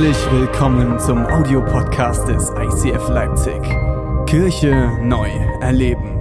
[0.00, 3.60] Herzlich willkommen zum Audiopodcast des ICF Leipzig.
[4.24, 5.28] Kirche neu
[5.60, 6.18] erleben.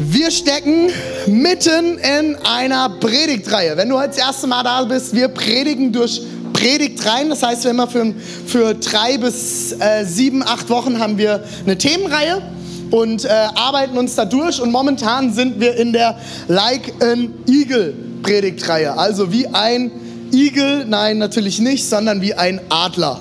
[0.00, 0.90] Wir stecken
[1.28, 3.76] mitten in einer Predigtreihe.
[3.76, 6.20] Wenn du heute das erste Mal da bist, wir predigen durch
[6.52, 7.30] Predigtreihen.
[7.30, 8.12] Das heißt, wir immer für,
[8.44, 12.42] für drei bis äh, sieben, acht Wochen haben wir eine Themenreihe
[12.92, 14.60] und äh, arbeiten uns da durch.
[14.60, 18.96] Und momentan sind wir in der Like an Eagle Predigtreihe.
[18.96, 19.90] Also wie ein
[20.32, 23.18] Igel, nein, natürlich nicht, sondern wie ein Adler.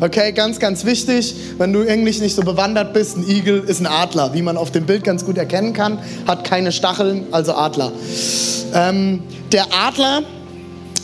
[0.00, 3.86] Okay, ganz, ganz wichtig, wenn du Englisch nicht so bewandert bist, ein Igel ist ein
[3.86, 7.90] Adler, wie man auf dem Bild ganz gut erkennen kann, hat keine Stacheln, also Adler.
[8.74, 10.22] Ähm, der Adler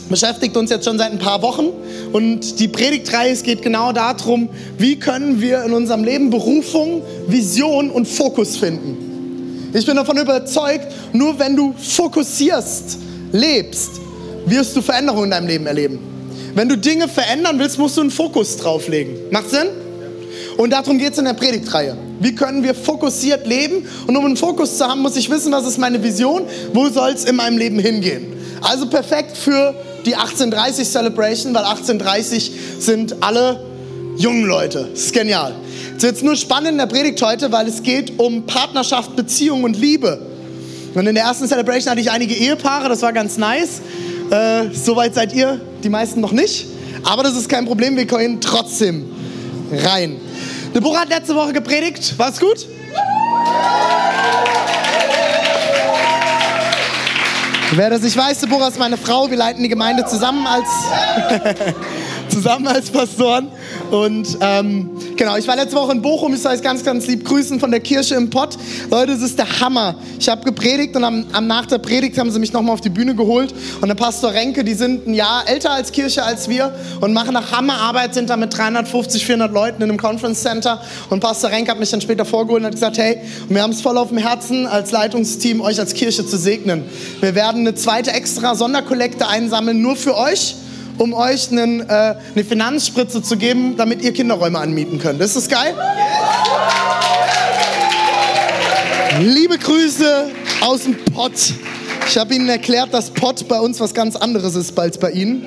[0.09, 1.67] beschäftigt uns jetzt schon seit ein paar Wochen
[2.13, 7.89] und die Predigtreihe es geht genau darum, wie können wir in unserem Leben Berufung, Vision
[7.89, 9.71] und Fokus finden.
[9.73, 12.97] Ich bin davon überzeugt, nur wenn du fokussierst,
[13.31, 13.99] lebst,
[14.45, 15.99] wirst du Veränderungen in deinem Leben erleben.
[16.53, 19.15] Wenn du Dinge verändern willst, musst du einen Fokus drauflegen.
[19.31, 19.67] Macht Sinn?
[20.55, 21.97] Und darum geht es in der Predigtreihe.
[22.21, 23.85] Wie können wir fokussiert leben?
[24.07, 27.11] Und um einen Fokus zu haben, muss ich wissen, was ist meine Vision, wo soll
[27.11, 28.27] es in meinem Leben hingehen.
[28.61, 33.59] Also perfekt für die 1830 Celebration, weil 1830 sind alle
[34.17, 34.89] jungen Leute.
[34.91, 35.55] Das ist genial.
[35.97, 39.77] Es wird nur spannend in der Predigt heute, weil es geht um Partnerschaft, Beziehung und
[39.77, 40.19] Liebe.
[40.93, 43.81] Und in der ersten Celebration hatte ich einige Ehepaare, das war ganz nice.
[44.29, 46.67] Äh, Soweit seid ihr, die meisten noch nicht.
[47.03, 49.05] Aber das ist kein Problem, wir können trotzdem
[49.71, 50.17] rein.
[50.73, 52.13] Deborah hat letzte Woche gepredigt.
[52.17, 52.65] War's gut?
[57.75, 59.29] Wer das nicht weiß, Deborah ist meine Frau.
[59.29, 60.67] Wir leiten die Gemeinde zusammen als,
[62.35, 63.47] zusammen als Pastoren.
[63.91, 66.33] Und ähm, genau, ich war letzte Woche in Bochum.
[66.33, 68.57] Ich soll euch ganz, ganz lieb grüßen von der Kirche im Pott.
[68.91, 69.95] Leute, es ist der Hammer.
[70.19, 72.89] Ich habe gepredigt und am, am, nach der Predigt haben sie mich nochmal auf die
[72.89, 73.53] Bühne geholt.
[73.79, 77.37] Und der Pastor Renke, die sind ein Jahr älter als Kirche als wir und machen
[77.37, 80.81] eine Hammerarbeit, sind da mit 350, 400 Leuten in einem Conference Center.
[81.09, 83.81] Und Pastor Renke hat mich dann später vorgeholt und hat gesagt, hey, wir haben es
[83.81, 86.83] voll auf dem Herzen, als Leitungsteam euch als Kirche zu segnen.
[87.21, 90.55] Wir werden eine zweite extra Sonderkollekte einsammeln, nur für euch
[90.97, 95.21] um euch einen, äh, eine Finanzspritze zu geben, damit ihr Kinderräume anmieten könnt.
[95.21, 95.73] Ist das geil?
[99.19, 100.27] Liebe Grüße
[100.61, 101.33] aus dem Pott.
[102.07, 105.45] Ich habe Ihnen erklärt, dass Pott bei uns was ganz anderes ist als bei Ihnen.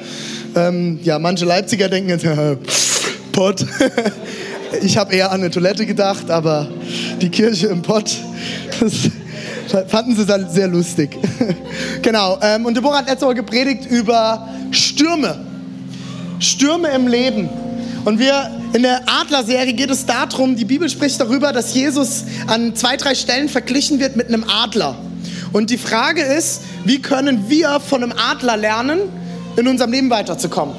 [0.56, 2.26] Ähm, ja, manche Leipziger denken jetzt,
[3.32, 3.64] Pott.
[4.82, 6.68] Ich habe eher an eine Toilette gedacht, aber
[7.22, 8.14] die Kirche im Pott,
[8.80, 8.92] das
[9.88, 11.16] fanden sie dann sehr lustig.
[12.02, 15.44] genau, ähm, und Deborah hat letzte Woche gepredigt über Stürme.
[16.40, 17.48] Stürme im Leben.
[18.04, 22.74] Und wir in der Adler-Serie geht es darum, die Bibel spricht darüber, dass Jesus an
[22.76, 24.96] zwei, drei Stellen verglichen wird mit einem Adler.
[25.52, 29.00] Und die Frage ist, wie können wir von einem Adler lernen,
[29.56, 30.74] in unserem Leben weiterzukommen?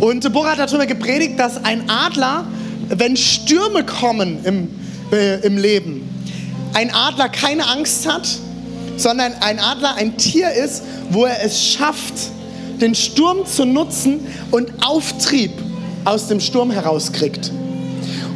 [0.00, 2.44] Und Deborah hat darüber gepredigt, dass ein Adler,
[2.88, 4.68] wenn Stürme kommen im,
[5.12, 6.08] äh, im Leben,
[6.74, 8.28] ein Adler keine Angst hat,
[8.96, 12.14] sondern ein Adler ein Tier ist, wo er es schafft,
[12.80, 15.52] den Sturm zu nutzen und Auftrieb
[16.04, 17.52] aus dem Sturm herauskriegt.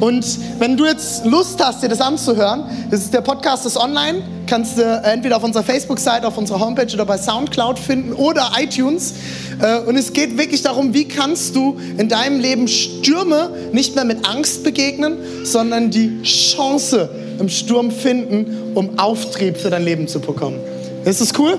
[0.03, 0.27] Und
[0.59, 4.77] wenn du jetzt Lust hast, dir das anzuhören, das ist der Podcast ist online, kannst
[4.77, 9.15] du entweder auf unserer Facebook-Seite, auf unserer Homepage oder bei Soundcloud finden oder iTunes.
[9.61, 14.05] Äh, und es geht wirklich darum, wie kannst du in deinem Leben Stürme nicht mehr
[14.05, 17.09] mit Angst begegnen, sondern die Chance
[17.39, 20.59] im Sturm finden, um Auftrieb für dein Leben zu bekommen.
[21.05, 21.59] Ist das cool?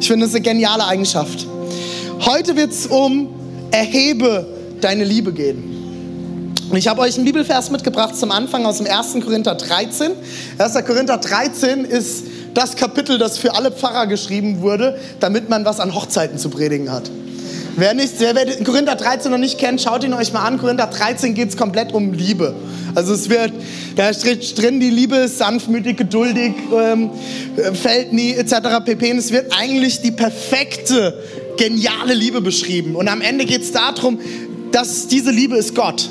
[0.00, 1.49] Ich finde, das eine geniale Eigenschaft.
[2.26, 3.28] Heute wird es um
[3.70, 4.46] Erhebe
[4.82, 6.54] deine Liebe gehen.
[6.74, 9.24] Ich habe euch einen Bibelvers mitgebracht zum Anfang aus dem 1.
[9.24, 10.12] Korinther 13.
[10.58, 10.74] 1.
[10.86, 15.94] Korinther 13 ist das Kapitel, das für alle Pfarrer geschrieben wurde, damit man was an
[15.94, 17.10] Hochzeiten zu predigen hat.
[17.76, 18.34] Wer, nicht, wer
[18.64, 20.58] Korinther 13 noch nicht kennt, schaut ihn euch mal an.
[20.58, 22.54] Korinther 13 geht es komplett um Liebe.
[22.94, 23.52] Also es wird,
[23.96, 27.10] da steht drin, die Liebe ist sanftmütig, geduldig, ähm,
[27.74, 28.84] fällt nie, etc.
[28.84, 29.12] pp.
[29.12, 31.14] Und es wird eigentlich die perfekte,
[31.60, 32.96] geniale Liebe beschrieben.
[32.96, 34.18] Und am Ende geht es darum,
[34.72, 36.08] dass diese Liebe ist Gott.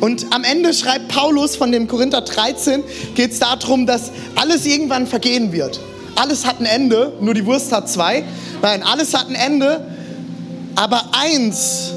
[0.00, 2.82] Und am Ende schreibt Paulus von dem Korinther 13,
[3.14, 5.78] geht es darum, dass alles irgendwann vergehen wird.
[6.16, 8.24] Alles hat ein Ende, nur die Wurst hat zwei.
[8.62, 9.84] Nein, alles hat ein Ende,
[10.76, 11.92] aber eins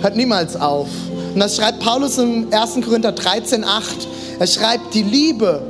[0.00, 0.88] hört niemals auf.
[1.34, 2.80] Und das schreibt Paulus im 1.
[2.82, 4.08] Korinther 13, 8.
[4.38, 5.62] Er schreibt, die Liebe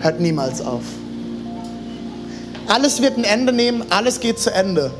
[0.00, 0.84] hört niemals auf.
[2.66, 4.90] Alles wird ein Ende nehmen, alles geht zu Ende.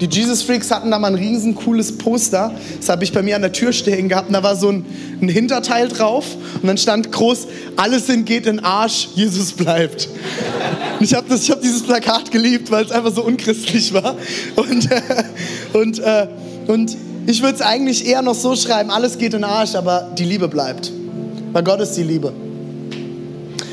[0.00, 2.54] Die Jesus Freaks hatten da mal ein riesen cooles Poster.
[2.78, 4.28] Das habe ich bei mir an der Tür stehen gehabt.
[4.28, 4.86] Und da war so ein,
[5.20, 6.24] ein Hinterteil drauf.
[6.54, 10.08] Und dann stand groß, alles geht in Arsch, Jesus bleibt.
[10.98, 14.16] Und ich habe hab dieses Plakat geliebt, weil es einfach so unchristlich war.
[14.56, 15.00] Und, äh,
[15.74, 16.28] und, äh,
[16.66, 20.24] und ich würde es eigentlich eher noch so schreiben, alles geht in Arsch, aber die
[20.24, 20.90] Liebe bleibt.
[21.52, 22.32] Weil Gott ist die Liebe.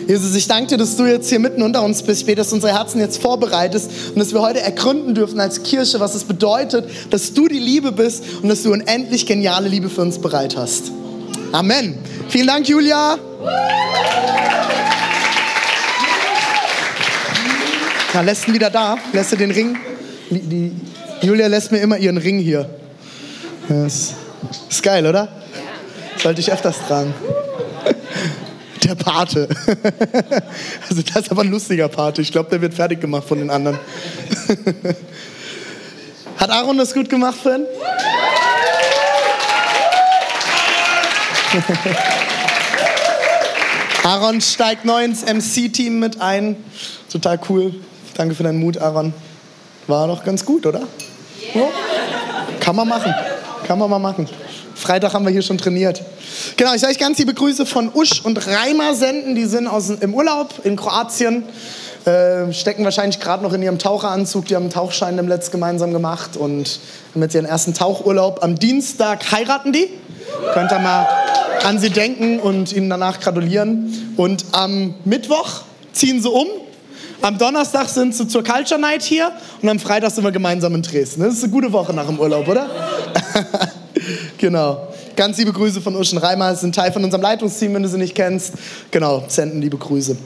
[0.07, 2.73] Jesus, ich danke dir, dass du jetzt hier mitten unter uns bist, dass du unsere
[2.73, 7.33] Herzen jetzt vorbereitest und dass wir heute ergründen dürfen als Kirche, was es bedeutet, dass
[7.33, 10.93] du die Liebe bist und dass du unendlich geniale Liebe für uns bereit hast.
[11.51, 11.97] Amen.
[12.29, 13.17] Vielen Dank, Julia.
[18.13, 18.97] Na, lässt ihn wieder da.
[19.11, 19.75] Lässt du den Ring?
[20.29, 20.71] Die,
[21.21, 22.69] Julia lässt mir immer ihren Ring hier.
[23.67, 24.13] Das
[24.69, 25.27] ist geil, oder?
[26.23, 27.13] Sollte ich öfters tragen.
[28.87, 29.47] Der Pate.
[30.89, 32.21] Also das ist aber ein lustiger Pate.
[32.21, 33.77] Ich glaube, der wird fertig gemacht von den anderen.
[36.37, 37.63] Hat Aaron das gut gemacht, Fan?
[44.03, 46.55] Aaron steigt neu ins MC-Team mit ein.
[47.11, 47.75] Total cool.
[48.13, 49.13] Danke für deinen Mut, Aaron.
[49.87, 50.83] War doch ganz gut, oder?
[51.53, 51.67] Ja.
[52.61, 53.13] Kann man machen.
[53.65, 54.29] Kann man mal machen.
[54.87, 56.01] Freitag haben wir hier schon trainiert.
[56.55, 59.35] Genau, ich soll euch ganz liebe Grüße von Usch und Reimer senden.
[59.35, 61.43] Die sind aus, im Urlaub in Kroatien.
[62.05, 64.45] Äh, stecken wahrscheinlich gerade noch in ihrem Taucheranzug.
[64.45, 66.79] Die haben einen Tauchschein im Letzt gemeinsam gemacht und
[67.13, 68.41] haben jetzt ihren ersten Tauchurlaub.
[68.41, 69.89] Am Dienstag heiraten die.
[70.53, 71.05] Könnt ihr mal
[71.65, 74.13] an sie denken und ihnen danach gratulieren.
[74.15, 76.47] Und am Mittwoch ziehen sie um.
[77.21, 80.81] Am Donnerstag sind sie zur Culture Night hier und am Freitag sind wir gemeinsam in
[80.81, 81.23] Dresden.
[81.23, 82.69] Das ist eine gute Woche nach dem Urlaub, oder?
[84.37, 84.87] genau.
[85.15, 88.15] Ganz liebe Grüße von Uschen Reimer, sind Teil von unserem Leitungsteam, wenn du sie nicht
[88.15, 88.53] kennst.
[88.91, 90.17] Genau, senden liebe Grüße.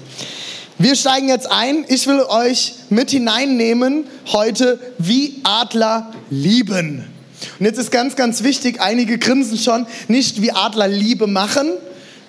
[0.78, 1.86] Wir steigen jetzt ein.
[1.88, 7.06] Ich will euch mit hineinnehmen heute, wie Adler lieben.
[7.60, 11.72] Und jetzt ist ganz, ganz wichtig, einige grinsen schon, nicht wie Adler Liebe machen,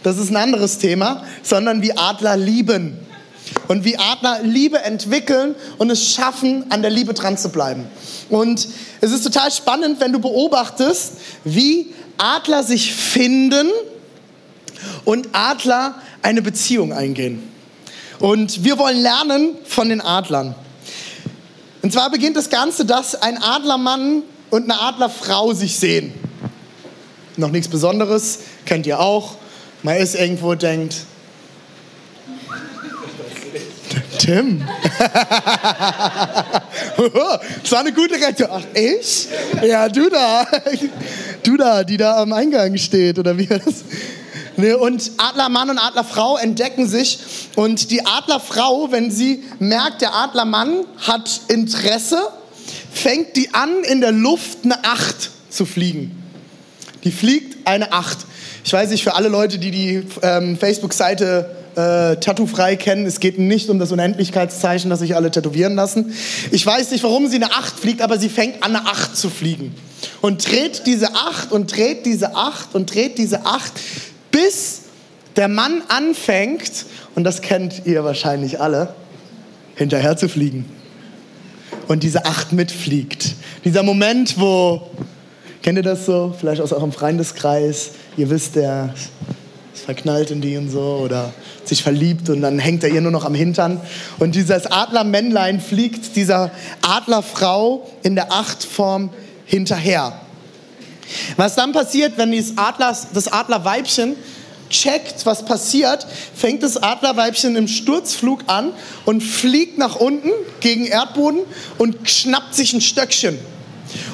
[0.03, 2.99] das ist ein anderes Thema, sondern wie Adler lieben.
[3.69, 7.87] Und wie Adler Liebe entwickeln und es schaffen, an der Liebe dran zu bleiben.
[8.29, 8.69] Und
[9.01, 11.15] es ist total spannend, wenn du beobachtest,
[11.45, 13.69] wie Adler sich finden
[15.05, 17.43] und Adler eine Beziehung eingehen.
[18.19, 20.55] Und wir wollen lernen von den Adlern.
[21.83, 26.13] Und zwar beginnt das Ganze, dass ein Adlermann und eine Adlerfrau sich sehen.
[27.37, 29.37] Noch nichts Besonderes, kennt ihr auch.
[29.83, 31.07] Man ist irgendwo, denkt,
[34.23, 34.63] Tim.
[36.97, 38.47] das war eine gute Rettung.
[38.53, 39.27] Ach, ich?
[39.63, 40.47] Ja, du da.
[41.43, 43.83] Du da, die da am Eingang steht, oder wie das?
[44.79, 47.19] Und Adlermann und Adlerfrau entdecken sich.
[47.57, 52.21] Und die Adlerfrau, wenn sie merkt, der Adlermann hat Interesse,
[52.93, 56.23] fängt die an, in der Luft eine Acht zu fliegen.
[57.03, 58.19] Die fliegt eine Acht.
[58.65, 63.39] Ich weiß nicht, für alle Leute, die die ähm, Facebook-Seite äh, Tattoo-frei kennen, es geht
[63.39, 66.13] nicht um das Unendlichkeitszeichen, das sich alle tätowieren lassen.
[66.51, 69.31] Ich weiß nicht, warum sie eine Acht fliegt, aber sie fängt an, eine Acht zu
[69.31, 69.75] fliegen.
[70.21, 73.73] Und dreht diese Acht und dreht diese Acht und dreht diese Acht,
[74.31, 74.83] bis
[75.37, 78.95] der Mann anfängt, und das kennt ihr wahrscheinlich alle,
[79.75, 80.67] hinterher zu fliegen
[81.89, 83.35] und diese Acht mitfliegt.
[83.65, 84.91] Dieser Moment, wo,
[85.63, 86.35] kennt ihr das so?
[86.39, 88.95] Vielleicht aus eurem Freundeskreis, ihr wisst, der
[89.75, 91.33] ist verknallt in die und so oder
[91.65, 93.81] sich verliebt und dann hängt er ihr nur noch am Hintern.
[94.19, 96.51] Und dieses Adlermännlein fliegt dieser
[96.83, 99.11] Adlerfrau in der Achtform
[99.47, 100.21] hinterher.
[101.37, 104.17] Was dann passiert, wenn das, Adlers, das Adlerweibchen
[104.71, 108.73] checkt, was passiert, fängt das Adlerweibchen im Sturzflug an
[109.05, 111.41] und fliegt nach unten gegen Erdboden
[111.79, 113.39] und schnappt sich ein Stöckchen.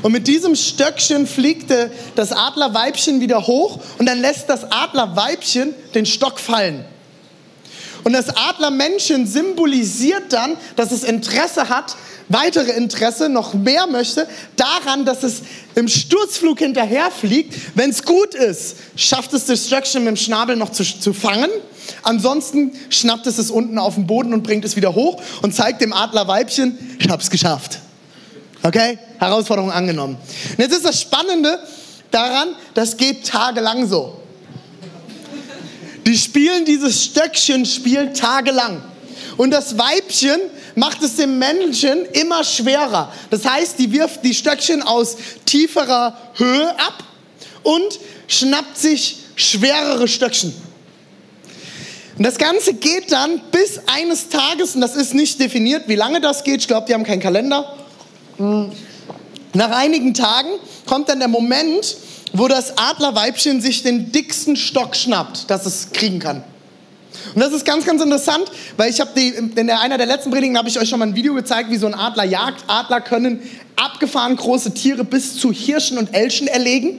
[0.02, 1.72] Und mit diesem Stöckchen fliegt
[2.14, 6.84] das Adlerweibchen wieder hoch und dann lässt das Adlerweibchen den Stock fallen.
[8.04, 11.96] Und das Adlermännchen symbolisiert dann, dass es Interesse hat,
[12.28, 15.42] weitere Interesse, noch mehr möchte, daran, dass es
[15.74, 17.54] im Sturzflug hinterherfliegt.
[17.74, 21.50] Wenn es gut ist, schafft es Destruction mit dem Schnabel noch zu, zu fangen.
[22.02, 25.80] Ansonsten schnappt es es unten auf den Boden und bringt es wieder hoch und zeigt
[25.80, 27.80] dem Adlerweibchen, ich hab's geschafft.
[28.62, 28.98] Okay?
[29.18, 30.16] Herausforderung angenommen.
[30.50, 31.60] Und jetzt ist das Spannende
[32.10, 34.20] daran, das geht tagelang so.
[36.06, 38.82] Die spielen dieses Stöckchenspiel tagelang.
[39.36, 40.40] Und das Weibchen
[40.74, 43.12] macht es dem Männchen immer schwerer.
[43.30, 47.04] Das heißt, die wirft die Stöckchen aus tieferer Höhe ab
[47.62, 50.54] und schnappt sich schwerere Stöckchen.
[52.16, 56.20] Und das Ganze geht dann bis eines Tages, und das ist nicht definiert, wie lange
[56.20, 56.60] das geht.
[56.60, 57.76] Ich glaube, die haben keinen Kalender.
[58.38, 58.72] Hm.
[59.54, 60.48] Nach einigen Tagen
[60.86, 61.96] kommt dann der Moment,
[62.32, 66.44] wo das Adlerweibchen sich den dicksten Stock schnappt, das es kriegen kann.
[67.34, 68.44] Und das ist ganz, ganz interessant,
[68.76, 71.34] weil ich habe in einer der letzten Predigen habe ich euch schon mal ein Video
[71.34, 72.64] gezeigt, wie so ein Adler jagt.
[72.68, 73.42] Adler können
[73.76, 76.98] abgefahren große Tiere bis zu Hirschen und Elchen erlegen.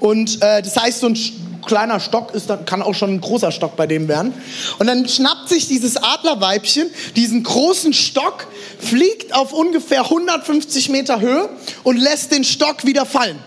[0.00, 1.18] Und äh, das heißt, so ein
[1.62, 4.34] kleiner Stock ist, dann kann auch schon ein großer Stock bei dem werden.
[4.78, 8.46] Und dann schnappt sich dieses Adlerweibchen diesen großen Stock,
[8.78, 11.48] fliegt auf ungefähr 150 Meter Höhe
[11.82, 13.38] und lässt den Stock wieder fallen.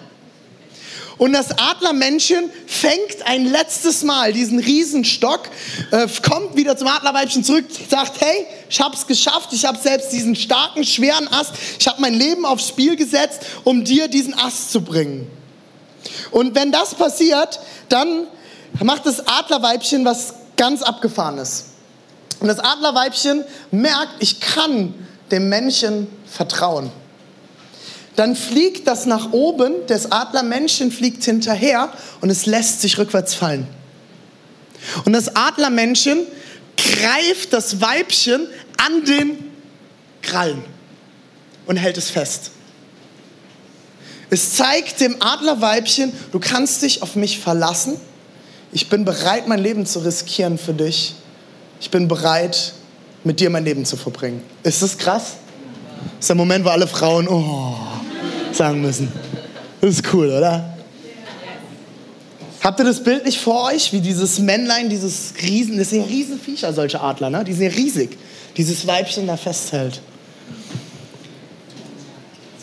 [1.17, 5.49] Und das Adlermännchen fängt ein letztes Mal diesen Riesenstock,
[5.91, 10.35] äh, kommt wieder zum Adlerweibchen zurück, sagt, hey, ich hab's geschafft, ich habe selbst diesen
[10.35, 14.81] starken, schweren Ast, ich habe mein Leben aufs Spiel gesetzt, um dir diesen Ast zu
[14.81, 15.31] bringen.
[16.31, 17.59] Und wenn das passiert,
[17.89, 18.27] dann
[18.81, 21.65] macht das Adlerweibchen was ganz Abgefahrenes.
[22.39, 24.93] Und das Adlerweibchen merkt, ich kann
[25.31, 26.91] dem Männchen vertrauen
[28.15, 33.67] dann fliegt das nach oben, das Adlermännchen fliegt hinterher und es lässt sich rückwärts fallen.
[35.05, 36.19] Und das Adlermännchen
[36.77, 38.47] greift das Weibchen
[38.77, 39.51] an den
[40.21, 40.63] Krallen
[41.65, 42.51] und hält es fest.
[44.29, 47.95] Es zeigt dem Adlerweibchen, du kannst dich auf mich verlassen.
[48.71, 51.13] Ich bin bereit, mein Leben zu riskieren für dich.
[51.79, 52.73] Ich bin bereit,
[53.23, 54.41] mit dir mein Leben zu verbringen.
[54.63, 55.33] Ist das krass?
[56.15, 57.75] Das ist der Moment, wo alle Frauen, oh,
[58.51, 59.11] sagen müssen.
[59.81, 60.75] Das ist cool, oder?
[62.61, 66.05] Habt ihr das Bild nicht vor euch, wie dieses Männlein, dieses Riesen, das sind ja
[66.07, 67.43] Riesenviecher, solche Adler, ne?
[67.43, 68.17] Die sind ja riesig.
[68.57, 70.01] Dieses Weibchen da festhält.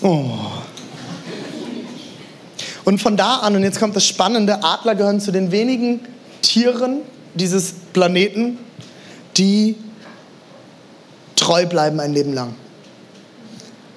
[0.01, 0.29] Oh.
[2.85, 6.01] Und von da an, und jetzt kommt das Spannende, Adler gehören zu den wenigen
[6.43, 6.99] Tieren
[7.35, 8.59] dieses Planeten,
[9.37, 9.77] die
[11.37, 12.55] treu bleiben ein Leben lang.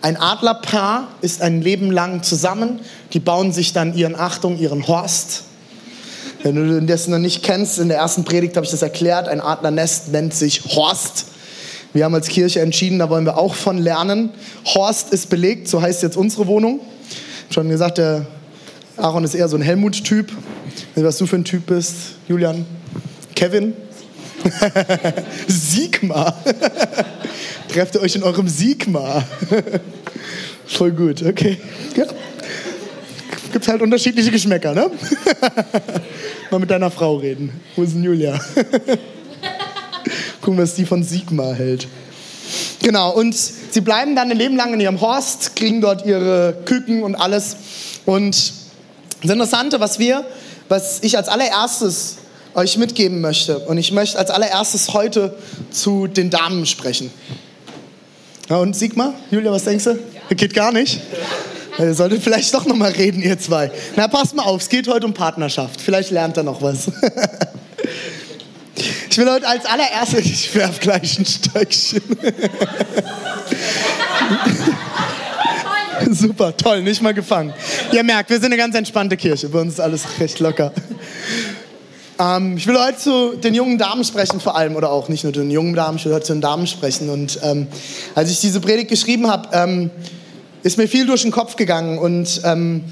[0.01, 2.79] Ein Adlerpaar ist ein Leben lang zusammen.
[3.13, 5.45] Die bauen sich dann ihren, Achtung, ihren Horst.
[6.43, 9.27] Wenn du das noch nicht kennst, in der ersten Predigt habe ich das erklärt.
[9.27, 11.25] Ein Adlernest nennt sich Horst.
[11.91, 14.29] Wir haben als Kirche entschieden, da wollen wir auch von lernen.
[14.65, 16.81] Horst ist belegt, so heißt jetzt unsere Wohnung.
[17.49, 18.27] Schon gesagt, der
[18.97, 20.31] Aaron ist eher so ein Helmut-Typ.
[20.95, 21.93] Was du für ein Typ bist,
[22.27, 22.65] Julian?
[23.35, 23.73] Kevin?
[25.47, 26.37] Sigmar.
[27.69, 29.27] Trefft ihr euch in eurem Sigmar.
[30.65, 31.57] Voll gut, okay.
[31.95, 32.05] Ja.
[33.51, 34.89] Gibt halt unterschiedliche Geschmäcker, ne?
[36.51, 37.51] Mal mit deiner Frau reden.
[37.75, 38.39] Wo ist denn Julia?
[40.41, 41.87] Gucken, was die von Sigmar hält.
[42.81, 47.03] Genau, und sie bleiben dann ein Leben lang in ihrem Horst, kriegen dort ihre Küken
[47.03, 47.57] und alles.
[48.05, 48.64] Und
[49.27, 50.25] das Interessante, was wir,
[50.69, 52.17] was ich als allererstes
[52.53, 55.35] euch mitgeben möchte, und ich möchte als allererstes heute
[55.71, 57.11] zu den Damen sprechen.
[58.49, 59.99] Ja, und Sigmar, Julia, was denkst du?
[60.35, 60.99] Geht gar nicht?
[61.77, 63.69] Ihr solltet vielleicht doch noch mal reden, ihr zwei.
[63.97, 65.81] Na, passt mal auf, es geht heute um Partnerschaft.
[65.81, 66.89] Vielleicht lernt er noch was.
[69.15, 72.01] Ich will heute als allererstes, ich werfe gleich ein Stöckchen.
[76.11, 77.53] Super, toll, nicht mal gefangen.
[77.91, 79.49] Ihr merkt, wir sind eine ganz entspannte Kirche.
[79.49, 80.71] Bei uns ist alles recht locker.
[82.19, 85.33] Ähm, ich will heute zu den jungen Damen sprechen, vor allem, oder auch nicht nur
[85.33, 87.09] den jungen Damen, ich will heute zu den Damen sprechen.
[87.09, 87.67] Und ähm,
[88.13, 89.89] als ich diese Predigt geschrieben habe, ähm,
[90.63, 92.83] ist mir viel durch den Kopf gegangen und ähm,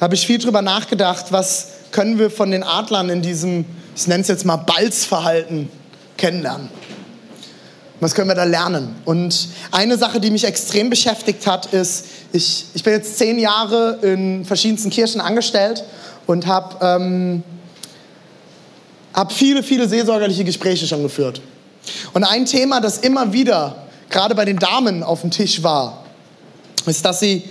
[0.00, 3.64] habe ich viel darüber nachgedacht, was können wir von den Adlern in diesem,
[3.96, 5.68] ich nenne es jetzt mal Balzverhalten,
[6.16, 6.68] kennenlernen.
[8.00, 8.96] Was können wir da lernen?
[9.04, 13.98] Und eine Sache, die mich extrem beschäftigt hat, ist, ich, ich bin jetzt zehn Jahre
[14.02, 15.84] in verschiedensten Kirchen angestellt
[16.26, 17.42] und habe ähm,
[19.14, 21.40] habe viele, viele seelsorgerliche Gespräche schon geführt.
[22.12, 26.04] Und ein Thema, das immer wieder, gerade bei den Damen auf dem Tisch war,
[26.86, 27.44] ist, dass sie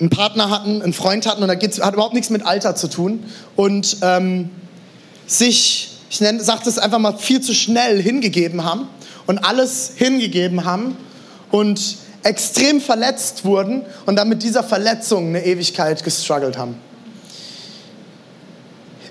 [0.00, 2.88] einen Partner hatten, einen Freund hatten und da geht's, hat überhaupt nichts mit Alter zu
[2.88, 3.24] tun
[3.56, 4.50] und ähm,
[5.26, 8.88] sich, ich sage das einfach mal, viel zu schnell hingegeben haben
[9.28, 10.96] und alles hingegeben haben
[11.52, 16.76] und extrem verletzt wurden und dann mit dieser Verletzung eine Ewigkeit gestruggelt haben.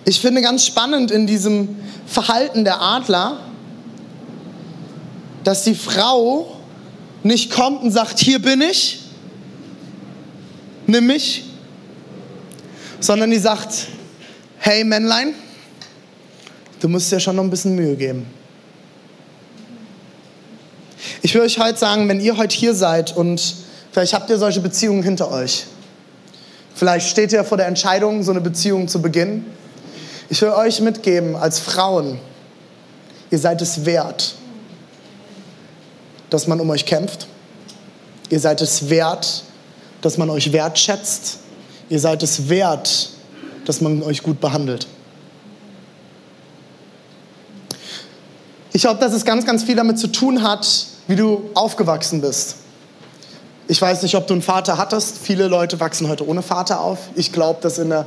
[0.06, 3.40] Ich finde ganz spannend in diesem Verhalten der Adler,
[5.44, 6.58] dass die Frau
[7.24, 9.02] nicht kommt und sagt, hier bin ich,
[10.88, 11.46] nimm mich,
[13.00, 13.88] sondern die sagt,
[14.58, 15.36] hey Männlein,
[16.80, 18.26] du musst dir schon noch ein bisschen Mühe geben.
[21.28, 23.56] Ich will euch heute sagen, wenn ihr heute hier seid und
[23.92, 25.66] vielleicht habt ihr solche Beziehungen hinter euch,
[26.74, 29.46] vielleicht steht ihr vor der Entscheidung, so eine Beziehung zu beginnen,
[30.30, 32.18] ich will euch mitgeben als Frauen,
[33.30, 34.36] ihr seid es wert,
[36.30, 37.28] dass man um euch kämpft.
[38.30, 39.44] Ihr seid es wert,
[40.00, 41.40] dass man euch wertschätzt.
[41.90, 43.10] Ihr seid es wert,
[43.66, 44.88] dass man euch gut behandelt.
[48.72, 52.58] Ich glaube, dass es ganz, ganz viel damit zu tun hat, wie du aufgewachsen bist.
[53.70, 55.18] Ich weiß nicht, ob du einen Vater hattest.
[55.18, 57.00] Viele Leute wachsen heute ohne Vater auf.
[57.16, 58.06] Ich glaube, dass in der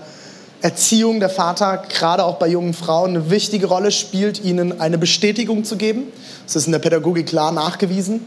[0.62, 5.64] Erziehung der Vater, gerade auch bei jungen Frauen, eine wichtige Rolle spielt, ihnen eine Bestätigung
[5.64, 6.04] zu geben.
[6.47, 8.26] Das ist in der Pädagogik klar nachgewiesen.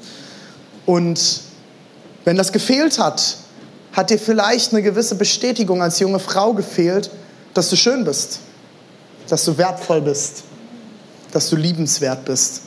[0.86, 1.42] Und
[2.24, 3.38] wenn das gefehlt hat,
[3.94, 7.12] hat dir vielleicht eine gewisse Bestätigung als junge Frau gefehlt,
[7.54, 8.40] dass du schön bist,
[9.28, 10.44] dass du wertvoll bist,
[11.32, 12.62] dass du liebenswert bist.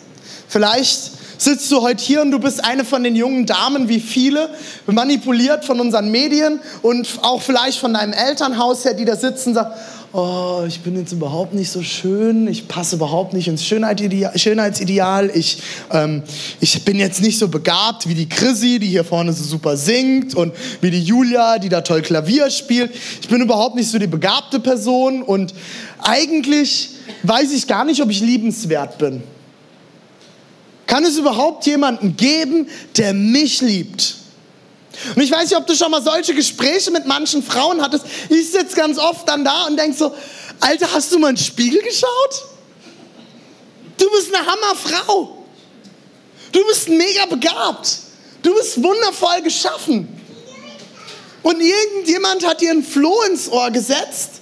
[0.48, 4.50] Vielleicht sitzt du heute hier und du bist eine von den jungen Damen wie viele,
[4.86, 9.54] manipuliert von unseren Medien und auch vielleicht von deinem Elternhaus her, die da sitzen und
[9.56, 9.74] sagen,
[10.12, 15.58] oh, ich bin jetzt überhaupt nicht so schön, ich passe überhaupt nicht ins Schönheitsideal, ich,
[15.92, 16.22] ähm,
[16.60, 20.34] ich bin jetzt nicht so begabt wie die Chrissy, die hier vorne so super singt
[20.34, 22.92] und wie die Julia, die da toll Klavier spielt.
[23.20, 25.52] Ich bin überhaupt nicht so die begabte Person und
[25.98, 26.90] eigentlich
[27.22, 29.22] weiß ich gar nicht, ob ich liebenswert bin.
[30.86, 34.16] Kann es überhaupt jemanden geben, der mich liebt?
[35.14, 38.06] Und ich weiß nicht, ob du schon mal solche Gespräche mit manchen Frauen hattest.
[38.28, 40.14] Ich sitze ganz oft dann da und denke so,
[40.60, 42.44] Alter, hast du mal in den Spiegel geschaut?
[43.98, 45.44] Du bist eine Hammerfrau.
[46.52, 47.98] Du bist mega begabt.
[48.42, 50.08] Du bist wundervoll geschaffen.
[51.42, 54.40] Und irgendjemand hat dir ein Floh ins Ohr gesetzt.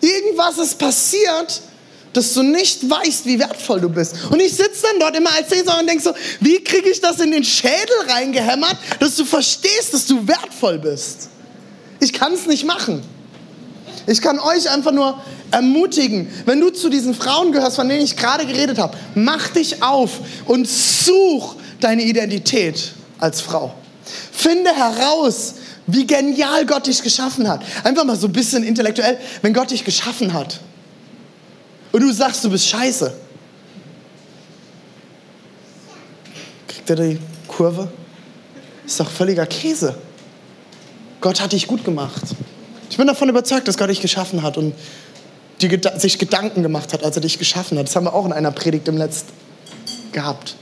[0.00, 1.62] Irgendwas ist passiert
[2.12, 4.14] dass du nicht weißt, wie wertvoll du bist.
[4.30, 7.20] Und ich sitze dann dort immer als Seelsorger und denke so, wie kriege ich das
[7.20, 11.28] in den Schädel reingehämmert, dass du verstehst, dass du wertvoll bist.
[12.00, 13.02] Ich kann es nicht machen.
[14.06, 18.16] Ich kann euch einfach nur ermutigen, wenn du zu diesen Frauen gehörst, von denen ich
[18.16, 20.10] gerade geredet habe, mach dich auf
[20.46, 23.72] und such deine Identität als Frau.
[24.32, 25.54] Finde heraus,
[25.86, 27.62] wie genial Gott dich geschaffen hat.
[27.84, 30.60] Einfach mal so ein bisschen intellektuell, wenn Gott dich geschaffen hat
[31.92, 33.12] und du sagst, du bist scheiße.
[36.66, 37.88] Kriegt er die Kurve?
[38.86, 39.94] Ist doch völliger Käse.
[41.20, 42.22] Gott hat dich gut gemacht.
[42.90, 44.74] Ich bin davon überzeugt, dass Gott dich geschaffen hat und
[45.60, 47.86] die, sich Gedanken gemacht hat, als er dich geschaffen hat.
[47.86, 49.32] Das haben wir auch in einer Predigt im Letzten
[50.12, 50.56] gehabt.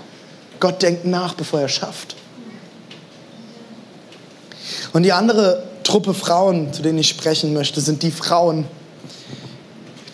[0.61, 2.17] Gott denkt nach, bevor er schafft.
[4.93, 8.67] Und die andere Truppe Frauen, zu denen ich sprechen möchte, sind die Frauen,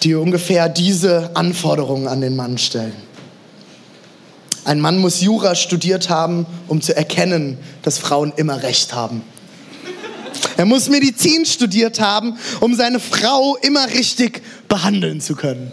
[0.02, 2.94] die ungefähr diese Anforderungen an den Mann stellen.
[4.64, 9.22] Ein Mann muss Jura studiert haben, um zu erkennen, dass Frauen immer Recht haben.
[10.56, 15.70] Er muss Medizin studiert haben, um seine Frau immer richtig behandeln zu können.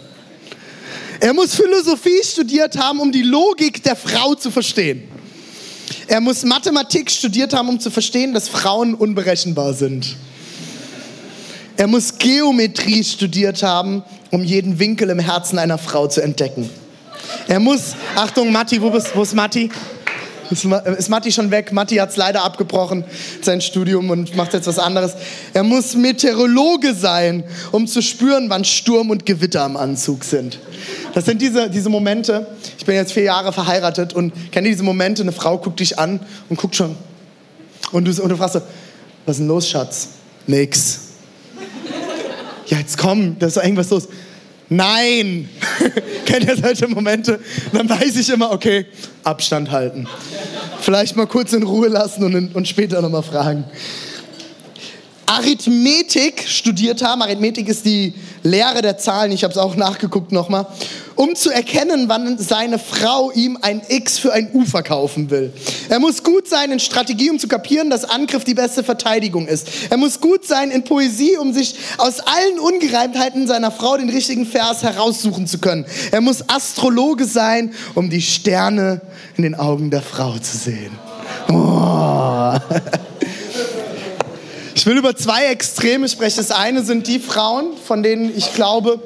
[1.20, 5.04] Er muss Philosophie studiert haben, um die Logik der Frau zu verstehen.
[6.06, 10.16] Er muss Mathematik studiert haben, um zu verstehen, dass Frauen unberechenbar sind.
[11.76, 16.70] Er muss Geometrie studiert haben, um jeden Winkel im Herzen einer Frau zu entdecken.
[17.48, 19.70] Er muss, Achtung, Matti, wo, bist, wo ist Matti?
[20.50, 21.72] Ist, ist Matti schon weg?
[21.72, 23.02] Matti hat es leider abgebrochen,
[23.42, 25.14] sein Studium, und macht jetzt was anderes.
[25.52, 30.60] Er muss Meteorologe sein, um zu spüren, wann Sturm und Gewitter am Anzug sind.
[31.12, 32.46] Das sind diese, diese Momente.
[32.78, 36.20] Ich bin jetzt vier Jahre verheiratet und kenne diese Momente, eine Frau guckt dich an
[36.48, 36.94] und guckt schon.
[37.90, 38.62] Und du, und du fragst so,
[39.26, 40.08] was ist denn los, Schatz?
[40.46, 41.03] Nix
[42.66, 44.08] ja, jetzt komm, da ist irgendwas los.
[44.68, 45.48] Nein!
[46.26, 47.38] Kennt ihr solche Momente?
[47.72, 48.86] Dann weiß ich immer, okay,
[49.22, 50.06] Abstand halten.
[50.80, 53.64] Vielleicht mal kurz in Ruhe lassen und, und später nochmal fragen.
[55.26, 57.22] Arithmetik studiert haben.
[57.22, 59.32] Arithmetik ist die Lehre der Zahlen.
[59.32, 60.66] Ich habe es auch nachgeguckt nochmal.
[61.16, 65.52] Um zu erkennen, wann seine Frau ihm ein X für ein U verkaufen will.
[65.88, 69.68] Er muss gut sein in Strategie, um zu kapieren, dass Angriff die beste Verteidigung ist.
[69.90, 74.46] Er muss gut sein in Poesie, um sich aus allen Ungereimtheiten seiner Frau den richtigen
[74.46, 75.84] Vers heraussuchen zu können.
[76.10, 79.00] Er muss Astrologe sein, um die Sterne
[79.36, 80.98] in den Augen der Frau zu sehen.
[81.48, 82.54] Oh.
[84.76, 86.36] Ich will über zwei Extreme sprechen.
[86.38, 89.00] Das eine sind die Frauen, von denen ich glaube,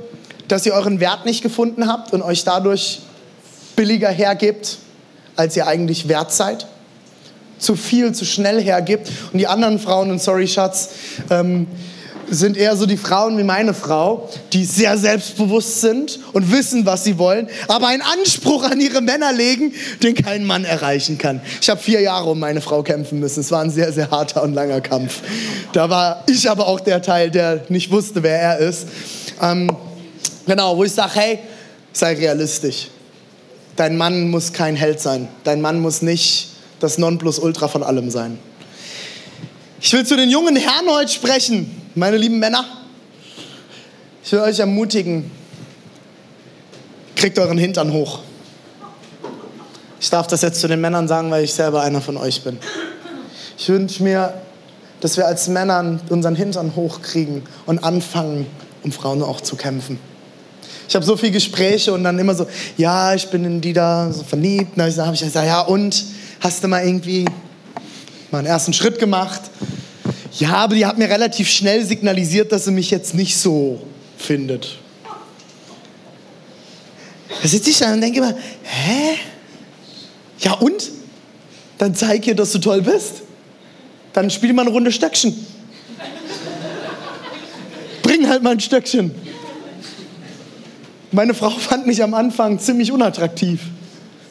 [0.48, 3.00] dass ihr euren Wert nicht gefunden habt und euch dadurch
[3.76, 4.78] billiger hergibt,
[5.36, 6.66] als ihr eigentlich wert seid.
[7.58, 9.10] Zu viel, zu schnell hergibt.
[9.32, 10.90] Und die anderen Frauen, und sorry Schatz,
[11.30, 11.66] ähm,
[12.30, 17.04] sind eher so die Frauen wie meine Frau, die sehr selbstbewusst sind und wissen, was
[17.04, 21.40] sie wollen, aber einen Anspruch an ihre Männer legen, den kein Mann erreichen kann.
[21.60, 23.40] Ich habe vier Jahre um meine Frau kämpfen müssen.
[23.40, 25.22] Es war ein sehr, sehr harter und langer Kampf.
[25.72, 28.88] Da war ich aber auch der Teil, der nicht wusste, wer er ist.
[29.40, 29.70] Ähm,
[30.48, 31.38] genau, wo ich sage, hey,
[31.92, 32.88] sei realistisch.
[33.76, 35.28] Dein Mann muss kein Held sein.
[35.44, 36.48] Dein Mann muss nicht
[36.80, 38.38] das Nonplusultra von allem sein.
[39.80, 41.70] Ich will zu den jungen Herren heute sprechen.
[41.94, 42.64] Meine lieben Männer,
[44.24, 45.30] ich will euch ermutigen,
[47.14, 48.20] kriegt euren Hintern hoch.
[50.00, 52.58] Ich darf das jetzt zu den Männern sagen, weil ich selber einer von euch bin.
[53.56, 54.34] Ich wünsche mir,
[55.00, 58.46] dass wir als Männer unseren Hintern hochkriegen und anfangen,
[58.82, 59.98] um Frauen auch zu kämpfen.
[60.88, 62.46] Ich habe so viele Gespräche und dann immer so,
[62.78, 64.70] ja, ich bin in die da so verliebt.
[64.76, 66.02] Und dann habe ich gesagt, ja und,
[66.40, 67.26] hast du mal irgendwie
[68.30, 69.42] mal einen ersten Schritt gemacht?
[70.38, 73.82] Ja, aber die hat mir relativ schnell signalisiert, dass sie mich jetzt nicht so
[74.16, 74.78] findet.
[77.42, 79.18] Da sitze ich da und denke immer, hä?
[80.40, 80.90] Ja und?
[81.76, 83.22] Dann zeig ihr, dass du toll bist.
[84.14, 85.34] Dann spiel mal eine Runde Stöckchen.
[88.02, 89.14] Bring halt mal ein Stöckchen.
[91.10, 93.62] Meine Frau fand mich am Anfang ziemlich unattraktiv,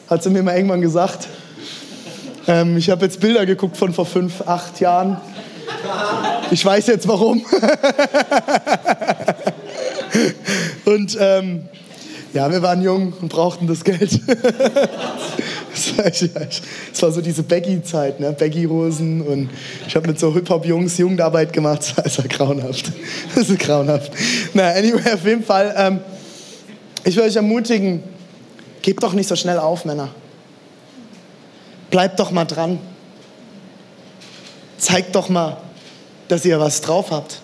[0.08, 1.26] hat sie mir mal irgendwann gesagt.
[2.46, 5.20] Ähm, ich habe jetzt Bilder geguckt von vor fünf, acht Jahren.
[6.52, 7.44] Ich weiß jetzt warum.
[10.84, 11.64] und ähm,
[12.32, 14.20] ja, wir waren jung und brauchten das Geld.
[15.80, 18.32] Es war so diese Baggy-Zeit, ne?
[18.32, 19.48] Baggy-Hosen und
[19.86, 21.94] ich habe mit so Hip-Hop-Jungs Jugendarbeit gemacht.
[22.02, 22.90] Das war grauenhaft.
[23.34, 24.10] Das ist grauenhaft.
[24.54, 25.72] Na, anyway, auf jeden Fall.
[25.76, 26.00] Ähm,
[27.08, 28.02] ich will euch ermutigen,
[28.82, 30.10] gebt doch nicht so schnell auf, Männer.
[31.90, 32.78] Bleibt doch mal dran.
[34.76, 35.56] Zeigt doch mal,
[36.28, 37.40] dass ihr was drauf habt.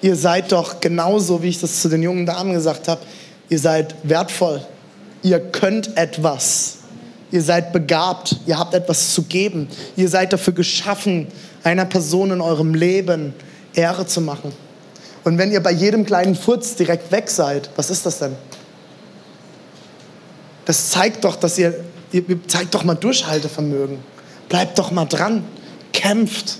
[0.00, 3.00] Ihr seid doch genauso, wie ich das zu den jungen Damen gesagt habe,
[3.48, 4.66] ihr seid wertvoll.
[5.22, 6.78] Ihr könnt etwas.
[7.30, 8.36] Ihr seid begabt.
[8.46, 9.68] Ihr habt etwas zu geben.
[9.94, 11.28] Ihr seid dafür geschaffen,
[11.62, 13.32] einer Person in eurem Leben
[13.74, 14.52] Ehre zu machen.
[15.22, 18.34] Und wenn ihr bei jedem kleinen Furz direkt weg seid, was ist das denn?
[20.64, 23.98] Das zeigt doch, dass ihr, ihr zeigt doch mal Durchhaltevermögen.
[24.48, 25.44] Bleibt doch mal dran.
[25.92, 26.58] Kämpft.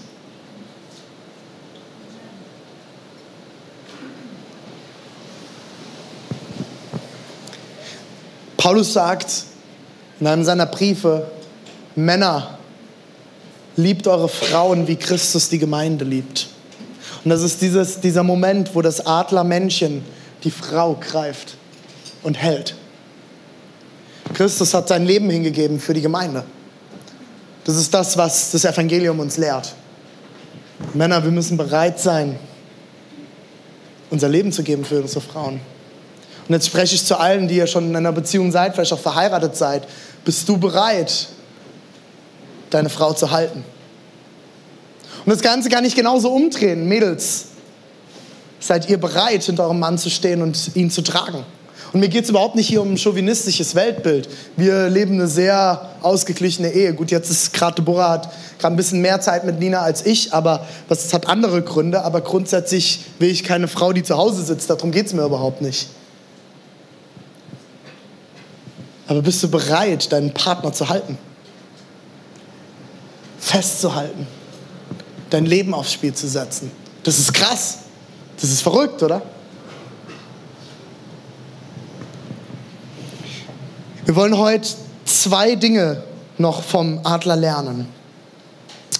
[8.56, 9.44] Paulus sagt
[10.20, 11.30] in einem seiner Briefe,
[11.96, 12.58] Männer,
[13.76, 16.48] liebt eure Frauen, wie Christus die Gemeinde liebt.
[17.24, 20.04] Und das ist dieses, dieser Moment, wo das Adlermännchen
[20.44, 21.56] die Frau greift
[22.22, 22.76] und hält.
[24.34, 26.44] Christus hat sein Leben hingegeben für die Gemeinde.
[27.64, 29.74] Das ist das, was das Evangelium uns lehrt.
[30.94, 32.38] Männer, wir müssen bereit sein,
[34.10, 35.60] unser Leben zu geben für unsere Frauen.
[36.48, 38.98] Und jetzt spreche ich zu allen, die ihr schon in einer Beziehung seid, vielleicht auch
[38.98, 39.86] verheiratet seid.
[40.24, 41.28] Bist du bereit,
[42.70, 43.64] deine Frau zu halten?
[45.24, 46.88] Und das Ganze kann ich genauso umdrehen.
[46.88, 47.46] Mädels,
[48.58, 51.44] seid ihr bereit, hinter eurem Mann zu stehen und ihn zu tragen?
[51.92, 54.28] Und mir geht es überhaupt nicht hier um ein chauvinistisches Weltbild.
[54.56, 56.94] Wir leben eine sehr ausgeglichene Ehe.
[56.94, 60.32] Gut, jetzt ist gerade Deborah hat gerade ein bisschen mehr Zeit mit Nina als ich,
[60.32, 62.02] aber das hat andere Gründe.
[62.02, 64.70] Aber grundsätzlich will ich keine Frau, die zu Hause sitzt.
[64.70, 65.88] Darum geht es mir überhaupt nicht.
[69.06, 71.18] Aber bist du bereit, deinen Partner zu halten?
[73.38, 74.26] Festzuhalten?
[75.28, 76.70] Dein Leben aufs Spiel zu setzen?
[77.02, 77.78] Das ist krass.
[78.40, 79.20] Das ist verrückt, oder?
[84.04, 84.68] Wir wollen heute
[85.04, 86.02] zwei Dinge
[86.36, 87.86] noch vom Adler lernen.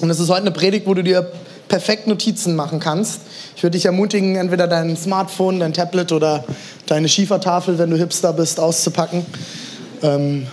[0.01, 1.29] Und es ist heute eine Predigt, wo du dir
[1.67, 3.23] perfekt Notizen machen kannst.
[3.57, 6.45] Ich würde dich ermutigen, entweder dein Smartphone, dein Tablet oder
[6.87, 9.27] deine Schiefertafel, wenn du Hipster bist, auszupacken
[10.05, 10.47] ähm,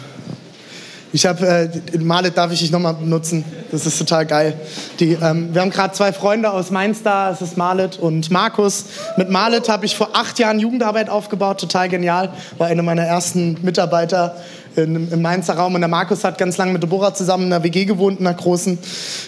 [1.11, 3.43] ich habe, äh, Malet darf ich dich nochmal benutzen.
[3.71, 4.53] Das ist total geil.
[4.99, 7.31] Die, ähm, wir haben gerade zwei Freunde aus Mainz da.
[7.31, 8.85] Es ist Malet und Markus.
[9.17, 11.59] Mit Malet habe ich vor acht Jahren Jugendarbeit aufgebaut.
[11.59, 12.29] Total genial.
[12.59, 14.35] War einer meiner ersten Mitarbeiter
[14.75, 15.73] in, im Mainzer Raum.
[15.73, 18.37] Und der Markus hat ganz lange mit Deborah zusammen in einer WG gewohnt, in einer
[18.37, 18.77] großen.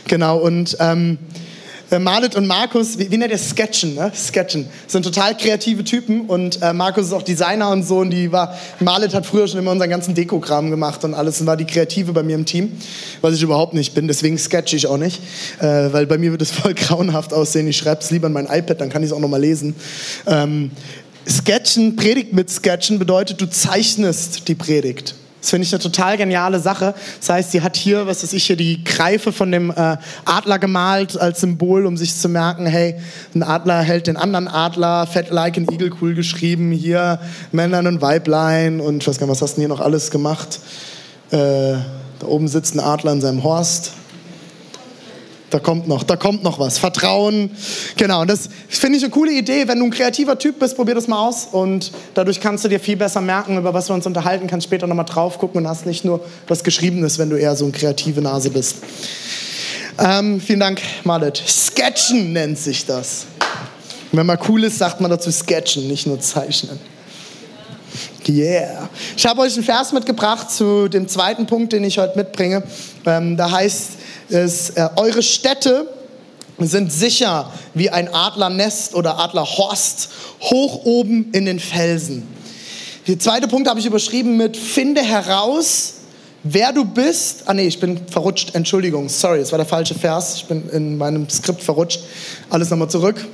[0.07, 0.37] Genau.
[0.37, 1.17] Und ähm,
[1.91, 4.11] äh, und Markus, wie, wie nennt ihr Sketchen, ne?
[4.15, 8.31] Sketchen, sind total kreative Typen und äh, Markus ist auch Designer und so und die
[8.31, 11.65] war, Marlet hat früher schon immer unseren ganzen Dekokram gemacht und alles und war die
[11.65, 12.71] Kreative bei mir im Team,
[13.21, 15.21] was ich überhaupt nicht bin, deswegen sketche ich auch nicht,
[15.59, 18.45] äh, weil bei mir wird es voll grauenhaft aussehen, ich schreibe es lieber in mein
[18.45, 19.75] iPad, dann kann ich es auch nochmal lesen.
[20.27, 20.71] Ähm,
[21.27, 25.15] Sketchen, Predigt mit Sketchen bedeutet, du zeichnest die Predigt.
[25.41, 26.93] Das finde ich eine total geniale Sache.
[27.19, 30.59] Das heißt, sie hat hier, was weiß ich, hier die Greife von dem äh, Adler
[30.59, 32.95] gemalt als Symbol, um sich zu merken, hey,
[33.33, 37.19] ein Adler hält den anderen Adler, fett like an Eagle cool geschrieben, hier
[37.51, 40.59] Männlein und Weiblein und ich weiß gar nicht, was hast du hier noch alles gemacht?
[41.31, 41.73] Äh,
[42.19, 43.93] da oben sitzt ein Adler in seinem Horst.
[45.51, 46.77] Da kommt noch, da kommt noch was.
[46.77, 47.51] Vertrauen.
[47.97, 49.67] Genau, und das finde ich eine coole Idee.
[49.67, 51.49] Wenn du ein kreativer Typ bist, probier das mal aus.
[51.51, 54.87] Und dadurch kannst du dir viel besser merken, über was wir uns unterhalten, kannst später
[54.87, 58.21] nochmal drauf gucken und hast nicht nur was Geschriebenes, wenn du eher so eine kreative
[58.21, 58.77] Nase bist.
[59.99, 61.43] Ähm, vielen Dank, Malet.
[61.45, 63.25] Sketchen nennt sich das.
[64.13, 66.79] wenn man cool ist, sagt man dazu Sketchen, nicht nur Zeichnen.
[68.29, 68.87] Yeah.
[69.17, 72.63] Ich habe euch einen Vers mitgebracht zu dem zweiten Punkt, den ich heute mitbringe.
[73.05, 73.91] Ähm, da heißt
[74.31, 75.87] es, äh, eure Städte
[76.59, 80.09] sind sicher wie ein Adlernest oder Adlerhorst
[80.41, 82.27] hoch oben in den Felsen.
[83.07, 85.93] Der zweite Punkt habe ich überschrieben mit finde heraus,
[86.43, 87.43] wer du bist.
[87.45, 88.53] Ah nee, ich bin verrutscht.
[88.53, 90.35] Entschuldigung, sorry, das war der falsche Vers.
[90.35, 92.01] Ich bin in meinem Skript verrutscht.
[92.49, 93.25] Alles nochmal zurück.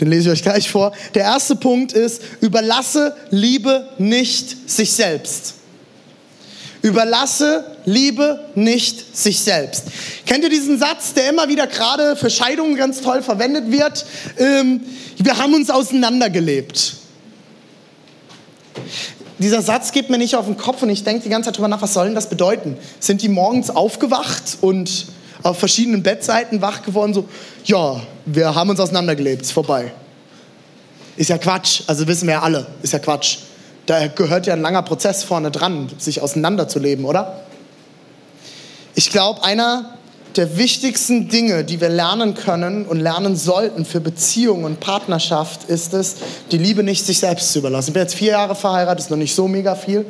[0.00, 0.92] Den lese ich euch gleich vor.
[1.14, 5.54] Der erste Punkt ist, überlasse Liebe nicht sich selbst.
[6.80, 9.84] Überlasse Liebe nicht sich selbst.
[10.26, 14.04] Kennt ihr diesen Satz, der immer wieder gerade für Scheidungen ganz toll verwendet wird?
[14.38, 14.82] Ähm,
[15.18, 16.94] wir haben uns auseinandergelebt.
[19.38, 21.68] Dieser Satz geht mir nicht auf den Kopf und ich denke die ganze Zeit drüber
[21.68, 22.76] nach, was soll denn das bedeuten?
[23.00, 25.06] Sind die morgens aufgewacht und
[25.42, 27.28] auf verschiedenen Bettseiten wach geworden, so,
[27.64, 29.92] ja, wir haben uns auseinandergelebt, ist vorbei.
[31.16, 33.38] Ist ja Quatsch, also wissen wir ja alle, ist ja Quatsch.
[33.86, 37.42] Da gehört ja ein langer Prozess vorne dran, sich auseinanderzuleben, oder?
[38.94, 39.96] Ich glaube, einer
[40.36, 45.94] der wichtigsten Dinge, die wir lernen können und lernen sollten für Beziehung und Partnerschaft, ist
[45.94, 46.16] es,
[46.50, 47.90] die Liebe nicht sich selbst zu überlassen.
[47.90, 50.06] Ich bin jetzt vier Jahre verheiratet, ist noch nicht so mega viel.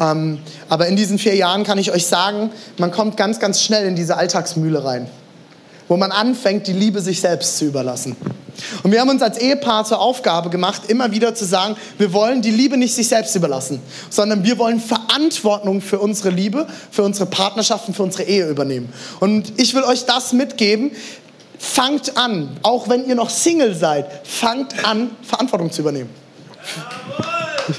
[0.00, 3.86] Ähm, aber in diesen vier Jahren kann ich euch sagen, man kommt ganz, ganz schnell
[3.86, 5.08] in diese Alltagsmühle rein,
[5.88, 8.16] wo man anfängt, die Liebe sich selbst zu überlassen.
[8.82, 12.42] Und wir haben uns als Ehepaar zur Aufgabe gemacht, immer wieder zu sagen, wir wollen
[12.42, 17.26] die Liebe nicht sich selbst überlassen, sondern wir wollen Verantwortung für unsere Liebe, für unsere
[17.26, 18.92] Partnerschaften, für unsere Ehe übernehmen.
[19.20, 20.90] Und ich will euch das mitgeben.
[21.60, 26.10] Fangt an, auch wenn ihr noch Single seid, fangt an, Verantwortung zu übernehmen.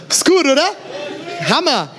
[0.10, 0.66] Ist gut, oder?
[1.50, 1.90] Hammer.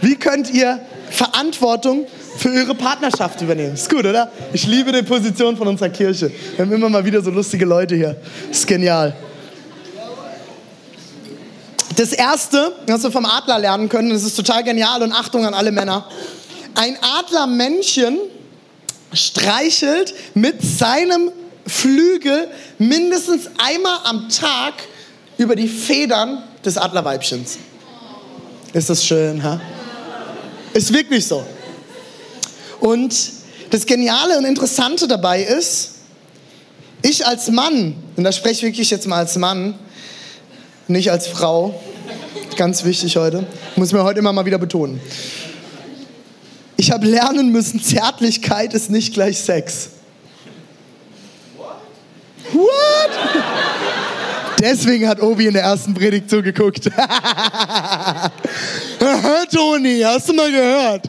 [0.00, 0.80] Wie könnt ihr
[1.10, 2.06] Verantwortung
[2.42, 3.74] für eure Partnerschaft übernehmen?
[3.74, 4.28] Ist gut, oder?
[4.52, 6.32] Ich liebe die Position von unserer Kirche.
[6.56, 8.16] Wir haben immer mal wieder so lustige Leute hier.
[8.50, 9.14] Ist genial.
[11.94, 15.54] Das erste, was wir vom Adler lernen können, das ist total genial und Achtung an
[15.54, 16.08] alle Männer.
[16.74, 18.18] Ein Adlermännchen
[19.12, 21.30] streichelt mit seinem
[21.64, 24.74] Flügel mindestens einmal am Tag
[25.38, 27.58] über die Federn des Adlerweibchens.
[28.72, 29.60] Ist das schön, ha?
[30.72, 31.44] Ist wirklich so.
[32.82, 33.14] Und
[33.70, 35.90] das Geniale und Interessante dabei ist,
[37.02, 39.76] ich als Mann, und da spreche ich wirklich jetzt mal als Mann,
[40.88, 41.80] nicht als Frau,
[42.56, 45.00] ganz wichtig heute, muss mir heute immer mal wieder betonen.
[46.76, 49.90] Ich habe lernen müssen, Zärtlichkeit ist nicht gleich Sex.
[52.52, 52.66] What?
[54.60, 56.86] Deswegen hat Obi in der ersten Predigt zugeguckt.
[59.52, 61.08] Toni, hast du mal gehört?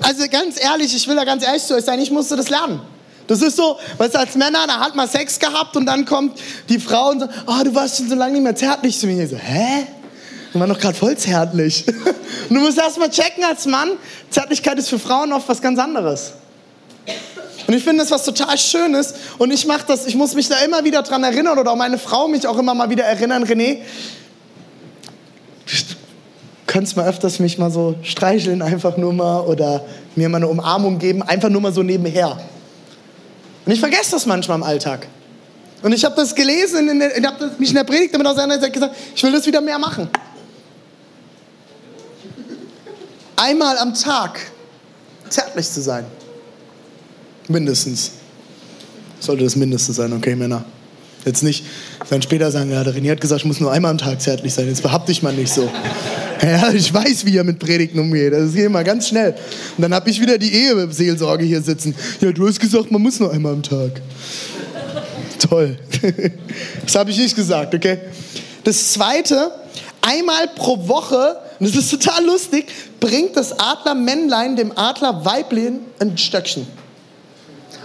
[0.00, 2.80] Also ganz ehrlich, ich will da ganz ehrlich zu euch sein, ich musste das lernen.
[3.26, 6.38] Das ist so, weißt du, als Männer, da hat man Sex gehabt und dann kommt
[6.68, 9.22] die Frau und sagt, oh, du warst schon so lange nicht mehr zärtlich zu mir.
[9.22, 9.86] Ich so, hä?
[10.52, 11.84] Du warst doch gerade voll zärtlich.
[12.48, 13.90] Und du musst erst mal checken als Mann,
[14.30, 16.32] Zärtlichkeit ist für Frauen oft was ganz anderes.
[17.66, 20.56] Und ich finde das was total Schönes und ich mache das, ich muss mich da
[20.60, 23.80] immer wieder dran erinnern oder auch meine Frau mich auch immer mal wieder erinnern, René,
[26.68, 31.00] könntest mal öfters mich mal so streicheln einfach nur mal oder mir mal eine Umarmung
[31.00, 32.38] geben, einfach nur mal so nebenher.
[33.66, 35.08] Und ich vergesse das manchmal im Alltag.
[35.82, 39.22] Und ich habe das gelesen, ich habe mich in der Predigt damit auseinandergesetzt gesagt, ich
[39.22, 40.08] will das wieder mehr machen.
[43.36, 44.40] Einmal am Tag
[45.28, 46.04] zärtlich zu sein.
[47.48, 48.12] Mindestens.
[49.20, 50.64] Sollte das mindestens sein, okay, Männer.
[51.24, 51.64] Jetzt nicht
[52.10, 54.52] dann später sagen, ja, der René hat gesagt, ich muss nur einmal am Tag zärtlich
[54.52, 54.66] sein.
[54.66, 55.70] Jetzt behaupte ich mal nicht so.
[56.42, 58.32] Ja, ich weiß, wie er mit Predigten umgeht.
[58.32, 59.34] Das geht immer ganz schnell.
[59.76, 61.94] Und dann habe ich wieder die Eheseelsorge hier sitzen.
[62.20, 64.00] Ja, du hast gesagt, man muss nur einmal am Tag.
[65.38, 65.76] Toll.
[66.84, 67.98] Das habe ich nicht gesagt, okay?
[68.64, 69.50] Das Zweite,
[70.00, 72.66] einmal pro Woche, und das ist total lustig,
[72.98, 76.66] bringt das Adlermännlein dem Adlerweiblein ein Stöckchen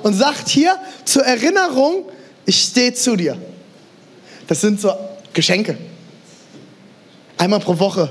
[0.03, 2.05] und sagt hier zur Erinnerung,
[2.45, 3.37] ich stehe zu dir.
[4.47, 4.93] Das sind so
[5.33, 5.77] Geschenke.
[7.37, 8.09] Einmal pro Woche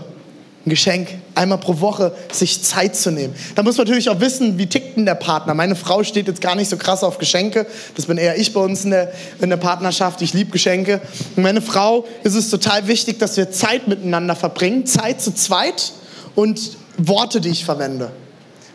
[0.64, 3.35] ein Geschenk, einmal pro Woche sich Zeit zu nehmen.
[3.55, 5.55] Da muss man natürlich auch wissen, wie tickt denn der Partner.
[5.55, 7.66] Meine Frau steht jetzt gar nicht so krass auf Geschenke.
[7.96, 10.22] Das bin eher ich bei uns in der, in der Partnerschaft.
[10.22, 11.01] Ich liebe Geschenke.
[11.37, 14.87] Und meine Frau ist es total wichtig, dass wir Zeit miteinander verbringen.
[14.87, 15.92] Zeit zu zweit
[16.37, 18.12] und Worte, die ich verwende.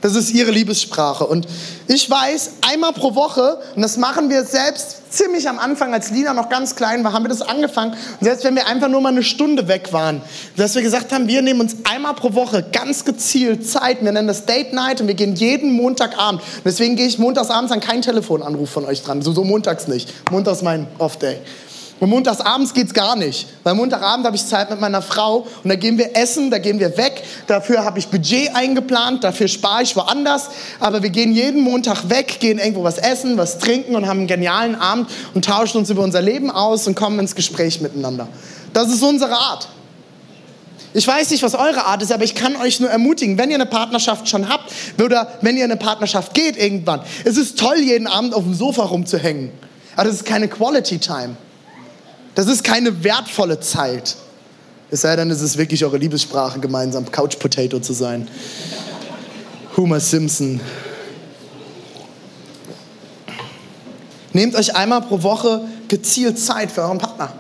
[0.01, 1.25] Das ist ihre Liebessprache.
[1.25, 1.47] Und
[1.87, 6.33] ich weiß, einmal pro Woche, und das machen wir selbst ziemlich am Anfang, als Lina
[6.33, 7.93] noch ganz klein war, haben wir das angefangen.
[7.93, 10.21] Und selbst wenn wir einfach nur mal eine Stunde weg waren,
[10.55, 14.03] dass wir gesagt haben, wir nehmen uns einmal pro Woche ganz gezielt Zeit.
[14.03, 16.41] Wir nennen das Date Night und wir gehen jeden Montagabend.
[16.63, 19.21] Deswegen gehe ich montagsabends an keinen Telefonanruf von euch dran.
[19.21, 20.13] So, so montags nicht.
[20.31, 21.39] Montags mein Off-Day.
[21.99, 23.47] Und montagsabends geht's gar nicht.
[23.63, 26.79] Weil Montagabend habe ich Zeit mit meiner Frau und da gehen wir essen, da gehen
[26.79, 27.23] wir weg.
[27.47, 30.49] Dafür habe ich Budget eingeplant, dafür spare ich woanders.
[30.79, 34.27] Aber wir gehen jeden Montag weg, gehen irgendwo was essen, was trinken und haben einen
[34.27, 38.27] genialen Abend und tauschen uns über unser Leben aus und kommen ins Gespräch miteinander.
[38.73, 39.67] Das ist unsere Art.
[40.93, 43.55] Ich weiß nicht, was eure Art ist, aber ich kann euch nur ermutigen, wenn ihr
[43.55, 47.01] eine Partnerschaft schon habt oder wenn ihr in eine Partnerschaft geht irgendwann.
[47.23, 49.51] Es ist toll, jeden Abend auf dem Sofa rumzuhängen.
[49.95, 51.35] Aber das ist keine Quality Time.
[52.37, 54.15] Das ist keine wertvolle Zeit.
[54.91, 58.27] Es sei denn, es ist wirklich eure Liebessprache, gemeinsam Couch Potato zu sein.
[59.75, 60.61] Homer Simpson.
[64.33, 67.33] Nehmt euch einmal pro Woche gezielt Zeit für euren Partner.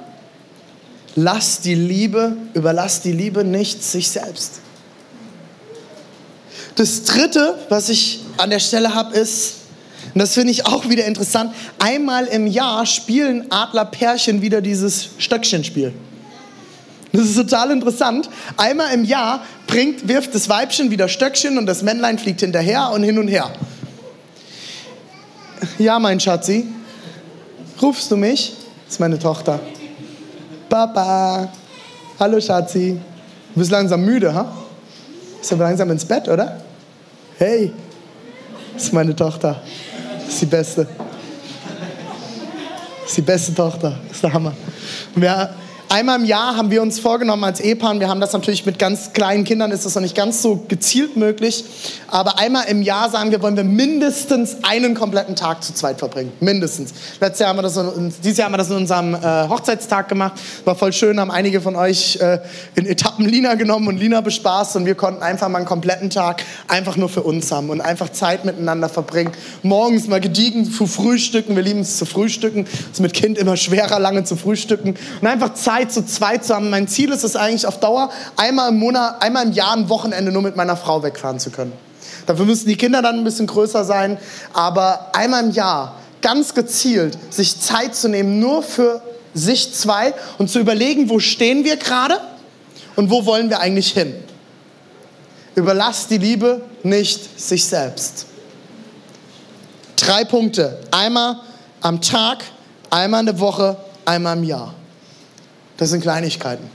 [1.13, 4.61] Lasst die Liebe, überlasst die Liebe nicht sich selbst.
[6.73, 9.57] Das dritte, was ich an der Stelle habe, ist,
[10.17, 15.93] und das finde ich auch wieder interessant, einmal im Jahr spielen Adlerpärchen wieder dieses Stöckchenspiel.
[17.11, 18.27] Das ist total interessant.
[18.57, 23.03] Einmal im Jahr bringt, wirft das Weibchen wieder Stöckchen und das Männlein fliegt hinterher und
[23.03, 23.51] hin und her.
[25.77, 26.65] Ja, mein Schatzi,
[27.79, 28.55] rufst du mich?
[28.85, 29.59] Das ist meine Tochter.
[30.67, 31.47] Papa,
[32.19, 32.99] hallo Schatzi.
[33.53, 34.51] Du bist langsam müde, ha?
[35.39, 36.59] Bist aber langsam ins Bett, oder?
[37.37, 37.71] Hey,
[38.73, 39.61] das ist meine Tochter.
[40.27, 40.87] Ist die beste.
[43.05, 43.97] Ist die beste Tochter.
[44.11, 44.53] Ist der Hammer.
[45.15, 45.49] Wir,
[45.89, 49.13] einmal im Jahr haben wir uns vorgenommen als Ehepaar, wir haben das natürlich mit ganz
[49.13, 51.63] kleinen Kindern, ist das noch nicht ganz so gezielt möglich,
[52.07, 56.31] aber einmal im Jahr sagen wir, wollen wir mindestens einen kompletten Tag zu zweit verbringen.
[56.39, 56.93] Mindestens.
[57.19, 57.79] Letztes Jahr haben wir das,
[58.23, 60.33] dieses Jahr haben wir das in unserem äh, Hochzeitstag gemacht.
[60.65, 62.39] War voll schön, haben einige von euch äh,
[62.75, 66.43] in Etappen Lina genommen und Lina bespaßt und wir konnten einfach mal einen kompletten Tag
[66.67, 69.31] einfach nur für uns haben und einfach Zeit miteinander verbringen.
[69.63, 72.65] Morgens mal gediegen zu frühstücken, wir lieben es zu frühstücken.
[72.65, 76.43] Es ist mit Kind immer schwerer, lange zu frühstücken und einfach Zeit Zeit zu zweit
[76.43, 76.69] zu haben.
[76.69, 80.31] Mein Ziel ist es eigentlich auf Dauer, einmal im Monat, einmal im Jahr ein Wochenende
[80.31, 81.73] nur mit meiner Frau wegfahren zu können.
[82.25, 84.17] Dafür müssen die Kinder dann ein bisschen größer sein,
[84.53, 89.01] aber einmal im Jahr ganz gezielt sich Zeit zu nehmen, nur für
[89.35, 92.19] sich zwei und zu überlegen, wo stehen wir gerade
[92.95, 94.15] und wo wollen wir eigentlich hin.
[95.53, 98.25] Überlasst die Liebe nicht sich selbst.
[99.95, 100.79] Drei Punkte.
[100.89, 101.37] Einmal
[101.81, 102.39] am Tag,
[102.89, 104.73] einmal in der Woche, einmal im Jahr.
[105.77, 106.69] Das sind Kleinigkeiten.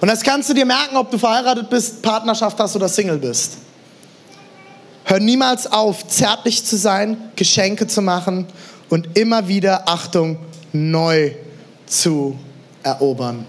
[0.00, 3.58] Und das kannst du dir merken, ob du verheiratet bist, Partnerschaft hast oder Single bist.
[5.04, 8.46] Hör niemals auf, zärtlich zu sein, Geschenke zu machen
[8.88, 10.38] und immer wieder, Achtung,
[10.72, 11.32] neu
[11.86, 12.38] zu
[12.82, 13.46] erobern.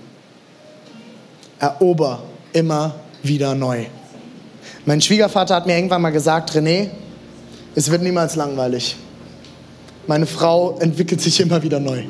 [1.59, 3.85] Erober immer wieder neu.
[4.85, 6.89] Mein Schwiegervater hat mir irgendwann mal gesagt, René,
[7.75, 8.95] es wird niemals langweilig.
[10.05, 12.03] Meine Frau entwickelt sich immer wieder neu.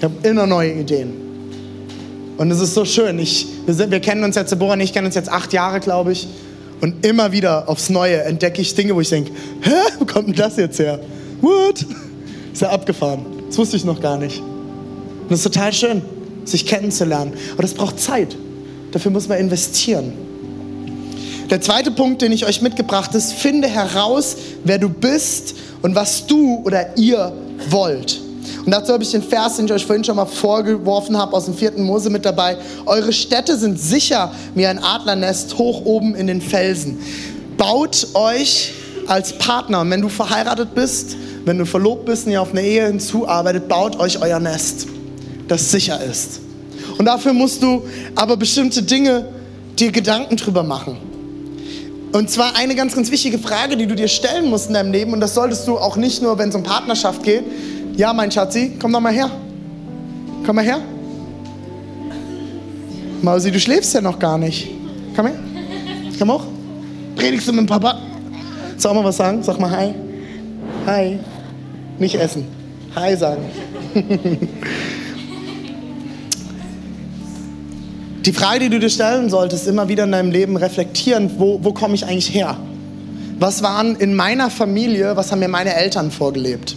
[0.00, 1.12] Ich habe immer neue Ideen.
[2.38, 3.18] Und es ist so schön.
[3.18, 5.78] Ich, wir, sind, wir kennen uns jetzt, Deborah und ich kennen uns jetzt acht Jahre,
[5.78, 6.26] glaube ich.
[6.80, 10.36] Und immer wieder aufs Neue entdecke ich Dinge, wo ich denke, hä, wo kommt denn
[10.36, 11.00] das jetzt her?
[11.42, 11.84] What?
[12.54, 13.26] Ist ja abgefahren.
[13.48, 14.38] Das wusste ich noch gar nicht.
[14.40, 16.00] Und das ist total schön,
[16.46, 17.34] sich kennenzulernen.
[17.52, 18.34] Aber das braucht Zeit.
[18.92, 20.14] Dafür muss man investieren.
[21.50, 25.94] Der zweite Punkt, den ich euch mitgebracht habe, ist, finde heraus, wer du bist und
[25.94, 27.34] was du oder ihr
[27.68, 28.29] wollt.
[28.64, 31.46] Und dazu habe ich den Vers, den ich euch vorhin schon mal vorgeworfen habe, aus
[31.46, 32.56] dem vierten Mose mit dabei.
[32.86, 36.98] Eure Städte sind sicher wie ein Adlernest hoch oben in den Felsen.
[37.56, 38.72] Baut euch
[39.06, 42.86] als Partner, wenn du verheiratet bist, wenn du verlobt bist und ihr auf eine Ehe
[42.86, 44.86] hinzuarbeitet, baut euch euer Nest,
[45.48, 46.40] das sicher ist.
[46.98, 47.82] Und dafür musst du
[48.14, 49.26] aber bestimmte Dinge
[49.78, 50.98] dir Gedanken drüber machen.
[52.12, 55.12] Und zwar eine ganz, ganz wichtige Frage, die du dir stellen musst in deinem Leben,
[55.12, 57.44] und das solltest du auch nicht nur, wenn es um Partnerschaft geht,
[57.96, 59.30] ja, mein Schatzi, komm doch mal her.
[60.44, 60.80] Komm mal her.
[63.22, 64.70] Mausi, du schläfst ja noch gar nicht.
[65.14, 65.36] Komm her.
[66.18, 66.44] Komm hoch.
[67.16, 67.98] Predigst du mit dem Papa?
[68.76, 69.42] Soll mal was sagen?
[69.42, 69.94] Sag mal Hi.
[70.86, 71.18] Hi.
[71.98, 72.46] Nicht essen.
[72.94, 73.42] Hi sagen.
[78.24, 81.72] Die Frage, die du dir stellen solltest, immer wieder in deinem Leben reflektieren, wo, wo
[81.72, 82.58] komme ich eigentlich her?
[83.38, 86.76] Was waren in meiner Familie, was haben mir meine Eltern vorgelebt?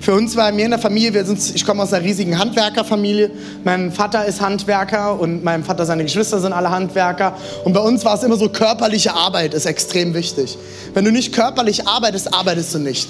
[0.00, 3.30] Für uns war mir in der Familie, wir sind, ich komme aus einer riesigen Handwerkerfamilie.
[3.64, 7.36] Mein Vater ist Handwerker und mein Vater, seine Geschwister sind alle Handwerker.
[7.64, 10.58] Und bei uns war es immer so, körperliche Arbeit ist extrem wichtig.
[10.94, 13.08] Wenn du nicht körperlich arbeitest, arbeitest du nicht.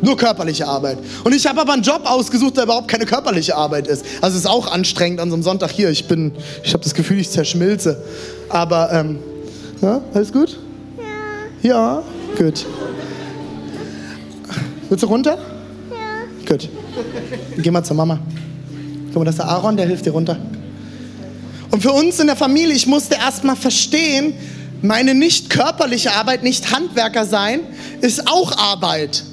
[0.00, 0.98] Nur körperliche Arbeit.
[1.22, 4.04] Und ich habe aber einen Job ausgesucht, der überhaupt keine körperliche Arbeit ist.
[4.20, 5.90] Also es ist auch anstrengend an so einem Sonntag hier.
[5.90, 6.32] Ich bin,
[6.64, 8.02] ich habe das Gefühl, ich zerschmilze.
[8.48, 9.20] Aber, ähm,
[9.80, 10.58] ja, alles gut?
[11.62, 11.68] Ja.
[11.68, 12.02] Ja,
[12.36, 12.66] gut.
[14.92, 15.38] Willst du runter?
[15.90, 16.46] Ja.
[16.46, 16.68] Gut.
[17.56, 18.18] Geh mal zur Mama.
[19.06, 20.36] Guck mal, das ist der Aaron, der hilft dir runter.
[21.70, 24.34] Und für uns in der Familie, ich musste erst mal verstehen,
[24.82, 27.60] meine nicht körperliche Arbeit, nicht Handwerker sein,
[28.02, 29.24] ist auch Arbeit.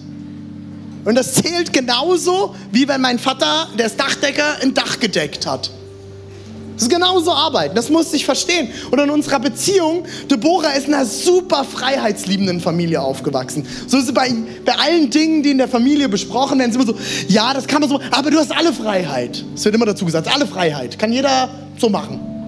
[1.04, 5.72] Und das zählt genauso, wie wenn mein Vater, der ist Dachdecker, ein Dach gedeckt hat.
[6.80, 8.70] Das ist genauso Arbeit, das musste ich verstehen.
[8.90, 13.68] Und in unserer Beziehung, Deborah ist in einer super freiheitsliebenden Familie aufgewachsen.
[13.86, 16.96] So ist es bei, bei allen Dingen, die in der Familie besprochen werden, immer so,
[17.28, 19.44] ja, das kann man so, aber du hast alle Freiheit.
[19.54, 20.98] Es wird immer dazu gesagt, alle Freiheit.
[20.98, 22.39] Kann jeder so machen.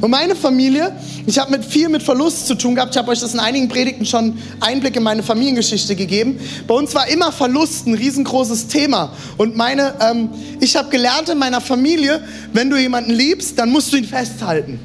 [0.00, 0.92] Und meine Familie,
[1.26, 2.94] ich habe mit viel mit Verlust zu tun gehabt.
[2.94, 6.38] Ich habe euch das in einigen Predigten schon Einblick in meine Familiengeschichte gegeben.
[6.66, 9.12] Bei uns war immer Verlust ein riesengroßes Thema.
[9.36, 10.30] Und meine, ähm,
[10.60, 12.22] ich habe gelernt in meiner Familie,
[12.52, 14.78] wenn du jemanden liebst, dann musst du ihn festhalten.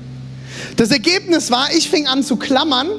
[0.78, 2.90] Das Ergebnis war, ich fing an zu klammern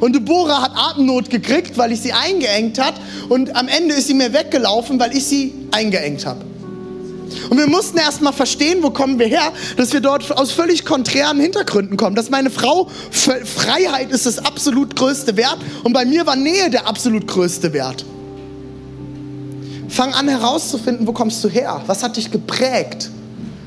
[0.00, 2.94] und Deborah hat Atemnot gekriegt, weil ich sie eingeengt hat.
[3.28, 6.44] Und am Ende ist sie mir weggelaufen, weil ich sie eingeengt habe.
[7.50, 10.84] Und wir mussten erst mal verstehen, wo kommen wir her, dass wir dort aus völlig
[10.84, 12.16] konträren Hintergründen kommen.
[12.16, 16.86] Dass meine Frau, Freiheit ist das absolut größte Wert und bei mir war Nähe der
[16.86, 18.04] absolut größte Wert.
[19.88, 21.82] Fang an herauszufinden, wo kommst du her?
[21.86, 23.10] Was hat dich geprägt?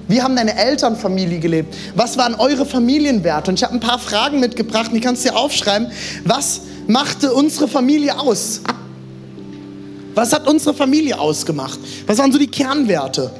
[0.07, 1.73] Wie haben deine Elternfamilie gelebt?
[1.95, 3.49] Was waren eure Familienwerte?
[3.49, 5.87] Und ich habe ein paar Fragen mitgebracht, die kannst du dir aufschreiben.
[6.25, 8.61] Was machte unsere Familie aus?
[10.13, 11.79] Was hat unsere Familie ausgemacht?
[12.07, 13.31] Was waren so die Kernwerte?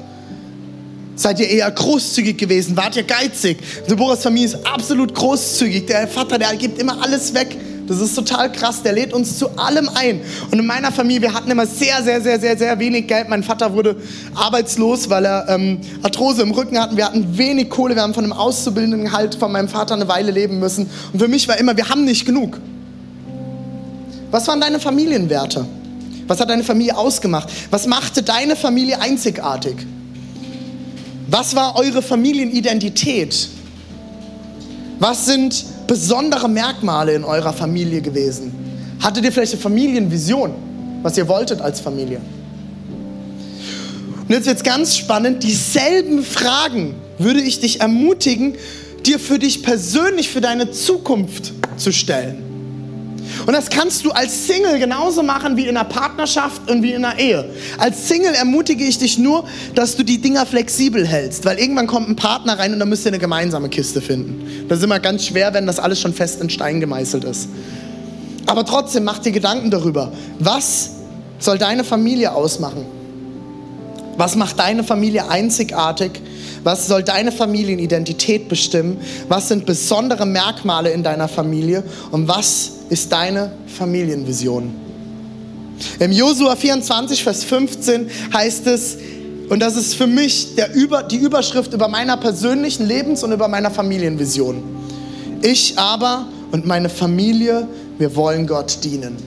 [1.21, 2.75] Seid ihr eher großzügig gewesen?
[2.75, 3.59] Wart ihr geizig?
[3.87, 5.85] Deborahs Familie ist absolut großzügig.
[5.85, 7.55] Der Vater, der gibt immer alles weg.
[7.87, 8.81] Das ist total krass.
[8.81, 10.21] Der lädt uns zu allem ein.
[10.49, 13.29] Und in meiner Familie, wir hatten immer sehr, sehr, sehr, sehr, sehr wenig Geld.
[13.29, 13.97] Mein Vater wurde
[14.33, 16.97] arbeitslos, weil er ähm, Arthrose im Rücken hatten.
[16.97, 17.93] Wir hatten wenig Kohle.
[17.93, 20.89] Wir haben von einem Auszubildenden halt von meinem Vater eine Weile leben müssen.
[21.13, 22.57] Und für mich war immer, wir haben nicht genug.
[24.31, 25.67] Was waren deine Familienwerte?
[26.25, 27.47] Was hat deine Familie ausgemacht?
[27.69, 29.75] Was machte deine Familie einzigartig?
[31.31, 33.47] Was war eure Familienidentität?
[34.99, 38.51] Was sind besondere Merkmale in eurer Familie gewesen?
[38.99, 40.53] Hattet ihr vielleicht eine Familienvision,
[41.03, 42.19] was ihr wolltet als Familie?
[44.27, 45.43] Und jetzt wird es ganz spannend.
[45.43, 48.55] Dieselben Fragen würde ich dich ermutigen,
[49.05, 52.50] dir für dich persönlich, für deine Zukunft zu stellen.
[53.45, 57.03] Und das kannst du als Single genauso machen wie in einer Partnerschaft und wie in
[57.03, 57.49] einer Ehe.
[57.77, 62.09] Als Single ermutige ich dich nur, dass du die Dinger flexibel hältst, weil irgendwann kommt
[62.09, 64.67] ein Partner rein und dann müsst ihr eine gemeinsame Kiste finden.
[64.67, 67.49] Das ist immer ganz schwer, wenn das alles schon fest in Stein gemeißelt ist.
[68.45, 70.91] Aber trotzdem mach dir Gedanken darüber, was
[71.39, 72.85] soll deine Familie ausmachen?
[74.17, 76.11] Was macht deine Familie einzigartig?
[76.63, 78.97] Was soll deine Familienidentität bestimmen?
[79.27, 81.83] Was sind besondere Merkmale in deiner Familie?
[82.11, 84.73] Und was ist deine Familienvision?
[85.99, 88.97] Im Josua 24, Vers 15 heißt es,
[89.49, 93.71] und das ist für mich über, die Überschrift über meiner persönlichen Lebens- und über meiner
[93.71, 94.63] Familienvision.
[95.41, 99.17] Ich aber und meine Familie, wir wollen Gott dienen.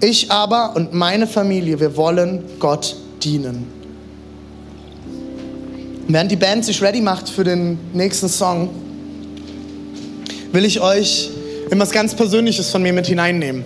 [0.00, 3.66] Ich aber und meine Familie, wir wollen Gott dienen.
[6.06, 8.68] Während die Band sich ready macht für den nächsten Song,
[10.52, 11.30] will ich euch
[11.70, 13.64] in was ganz Persönliches von mir mit hineinnehmen.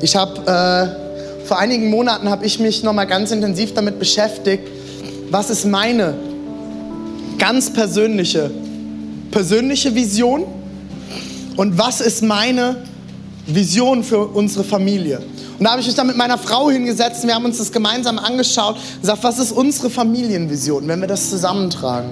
[0.00, 4.66] Ich habe äh, vor einigen Monaten habe ich mich noch mal ganz intensiv damit beschäftigt,
[5.30, 6.14] was ist meine
[7.38, 8.50] ganz persönliche
[9.30, 10.44] persönliche Vision
[11.56, 12.76] und was ist meine
[13.46, 15.20] Vision für unsere Familie.
[15.58, 17.70] Und da habe ich mich dann mit meiner Frau hingesetzt und wir haben uns das
[17.70, 22.10] gemeinsam angeschaut und gesagt, was ist unsere Familienvision, wenn wir das zusammentragen?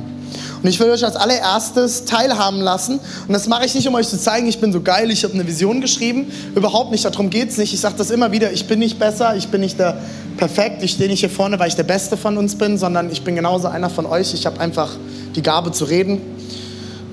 [0.63, 3.01] Und ich will euch als allererstes teilhaben lassen.
[3.27, 5.35] Und das mache ich nicht, um euch zu zeigen, ich bin so geil, ich habe
[5.35, 6.31] eine Vision geschrieben.
[6.55, 7.75] Überhaupt nicht, darum geht es nicht.
[7.75, 9.99] Ich sage das immer wieder, ich bin nicht besser, ich bin nicht der
[10.37, 13.23] perfekt, ich stehe nicht hier vorne, weil ich der Beste von uns bin, sondern ich
[13.23, 14.35] bin genauso einer von euch.
[14.35, 14.91] Ich habe einfach
[15.35, 16.21] die Gabe zu reden.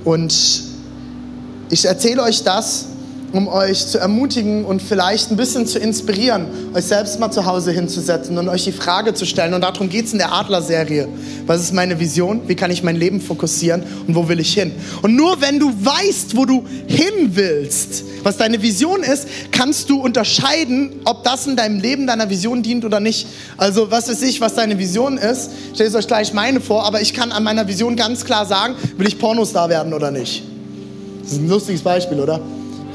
[0.05, 0.33] Und
[1.71, 2.85] ich erzähle euch das,
[3.31, 7.71] um euch zu ermutigen und vielleicht ein bisschen zu inspirieren, euch selbst mal zu Hause
[7.71, 9.53] hinzusetzen und euch die Frage zu stellen.
[9.53, 11.07] Und darum geht es in der Adler-Serie.
[11.45, 12.41] Was ist meine Vision?
[12.47, 13.83] Wie kann ich mein Leben fokussieren?
[14.07, 14.71] Und wo will ich hin?
[15.01, 20.01] Und nur wenn du weißt, wo du hin willst, was deine Vision ist, kannst du
[20.01, 23.27] unterscheiden, ob das in deinem Leben deiner Vision dient oder nicht.
[23.57, 25.51] Also was weiß ich, was deine Vision ist.
[25.69, 28.75] Ich stelle euch gleich meine vor, aber ich kann an meiner Vision ganz klar sagen,
[28.97, 30.43] will ich Pornostar werden oder nicht.
[31.21, 32.41] Das ist ein lustiges Beispiel, oder?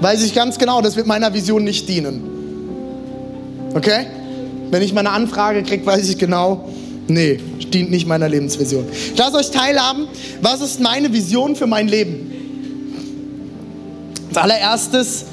[0.04, 2.20] Weiß ich ganz genau, das wird meiner Vision nicht dienen.
[3.72, 4.04] Okay?
[4.70, 6.68] Wenn ich meine Anfrage kriege, weiß ich genau,
[7.08, 7.40] nee,
[7.72, 8.84] dient nicht meiner Lebensvision.
[8.92, 10.06] Ich lasse euch teilhaben,
[10.42, 12.30] was ist meine Vision für mein Leben?
[14.28, 15.24] Als allererstes,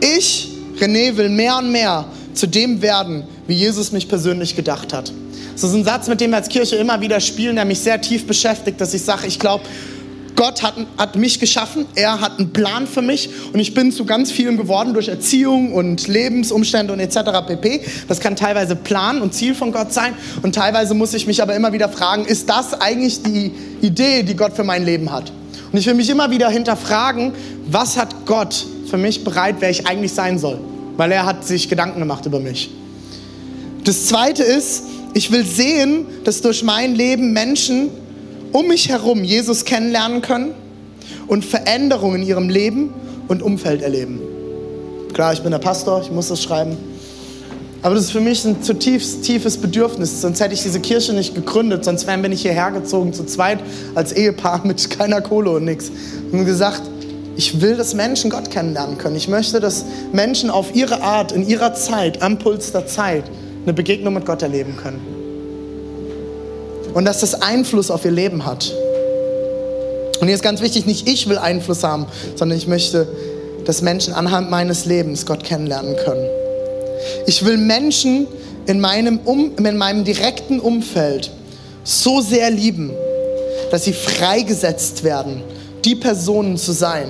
[0.00, 0.48] ich,
[0.80, 5.12] René, will mehr und mehr zu dem werden, wie Jesus mich persönlich gedacht hat.
[5.52, 8.00] Das ist ein Satz, mit dem wir als Kirche immer wieder spielen, der mich sehr
[8.00, 9.62] tief beschäftigt, dass ich sage, ich glaube,
[10.36, 14.04] Gott hat, hat, mich geschaffen, er hat einen Plan für mich und ich bin zu
[14.04, 17.16] ganz vielem geworden durch Erziehung und Lebensumstände und etc.
[17.46, 17.80] pp.
[18.06, 21.56] Das kann teilweise Plan und Ziel von Gott sein und teilweise muss ich mich aber
[21.56, 25.32] immer wieder fragen, ist das eigentlich die Idee, die Gott für mein Leben hat?
[25.72, 27.32] Und ich will mich immer wieder hinterfragen,
[27.68, 30.58] was hat Gott für mich bereit, wer ich eigentlich sein soll?
[30.96, 32.70] Weil er hat sich Gedanken gemacht über mich.
[33.84, 34.84] Das Zweite ist,
[35.14, 37.90] ich will sehen, dass durch mein Leben Menschen
[38.56, 40.54] um mich herum Jesus kennenlernen können
[41.26, 42.94] und Veränderungen in ihrem Leben
[43.28, 44.18] und Umfeld erleben.
[45.12, 46.74] Klar, ich bin der Pastor, ich muss das schreiben.
[47.82, 50.22] Aber das ist für mich ein zutiefst tiefes Bedürfnis.
[50.22, 51.84] Sonst hätte ich diese Kirche nicht gegründet.
[51.84, 53.58] Sonst wären wir nicht hierher gezogen, zu zweit
[53.94, 55.92] als Ehepaar mit keiner Kohle und nichts.
[56.32, 56.82] Und gesagt,
[57.36, 59.16] ich will, dass Menschen Gott kennenlernen können.
[59.16, 63.24] Ich möchte, dass Menschen auf ihre Art, in ihrer Zeit, am Puls der Zeit,
[63.64, 65.15] eine Begegnung mit Gott erleben können.
[66.96, 68.72] Und dass das Einfluss auf ihr Leben hat.
[70.18, 73.06] Und hier ist ganz wichtig, nicht ich will Einfluss haben, sondern ich möchte,
[73.66, 76.26] dass Menschen anhand meines Lebens Gott kennenlernen können.
[77.26, 78.26] Ich will Menschen
[78.64, 81.30] in meinem, um, in meinem direkten Umfeld
[81.84, 82.92] so sehr lieben,
[83.70, 85.42] dass sie freigesetzt werden,
[85.84, 87.08] die Personen zu sein,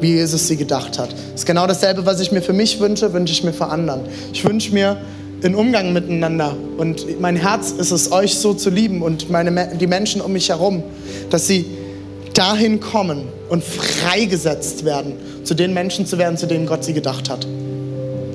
[0.00, 1.12] wie Jesus sie gedacht hat.
[1.12, 4.00] Das ist genau dasselbe, was ich mir für mich wünsche, wünsche ich mir für anderen.
[4.32, 4.96] Ich wünsche mir
[5.44, 9.86] den Umgang miteinander und mein Herz ist es, euch so zu lieben und meine, die
[9.86, 10.82] Menschen um mich herum,
[11.28, 11.66] dass sie
[12.32, 15.12] dahin kommen und freigesetzt werden,
[15.44, 17.46] zu den Menschen zu werden, zu denen Gott sie gedacht hat.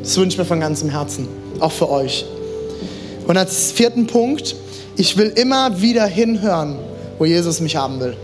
[0.04, 1.28] Das wünsche ich mir von ganzem Herzen,
[1.60, 2.26] auch für euch.
[3.28, 4.56] Und als vierten Punkt,
[4.96, 6.76] ich will immer wieder hinhören,
[7.18, 8.16] wo Jesus mich haben will.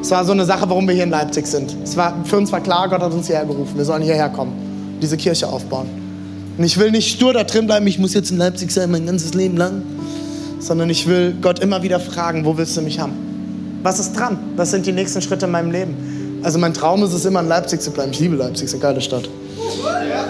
[0.00, 1.74] Es war so eine Sache, warum wir hier in Leipzig sind.
[1.82, 3.76] Es war, für uns war klar, Gott hat uns hierher gerufen.
[3.76, 4.52] Wir sollen hierher kommen,
[5.02, 6.03] diese Kirche aufbauen.
[6.56, 9.06] Und ich will nicht stur da drin bleiben, ich muss jetzt in Leipzig sein, mein
[9.06, 9.82] ganzes Leben lang.
[10.60, 13.12] Sondern ich will Gott immer wieder fragen, wo willst du mich haben?
[13.82, 14.38] Was ist dran?
[14.56, 16.40] Was sind die nächsten Schritte in meinem Leben?
[16.42, 18.12] Also mein Traum ist es immer, in Leipzig zu bleiben.
[18.12, 19.28] Ich liebe Leipzig, ist eine geile Stadt.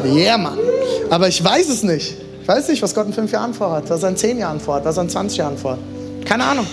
[0.05, 0.59] Yeah, Mann.
[1.11, 2.17] Aber ich weiß es nicht.
[2.43, 4.85] Ich weiß nicht, was Gott in fünf Jahren vorhat, was er in zehn Jahren vorhat,
[4.85, 5.79] was er in 20 Jahren vorhat.
[6.25, 6.67] Keine Ahnung.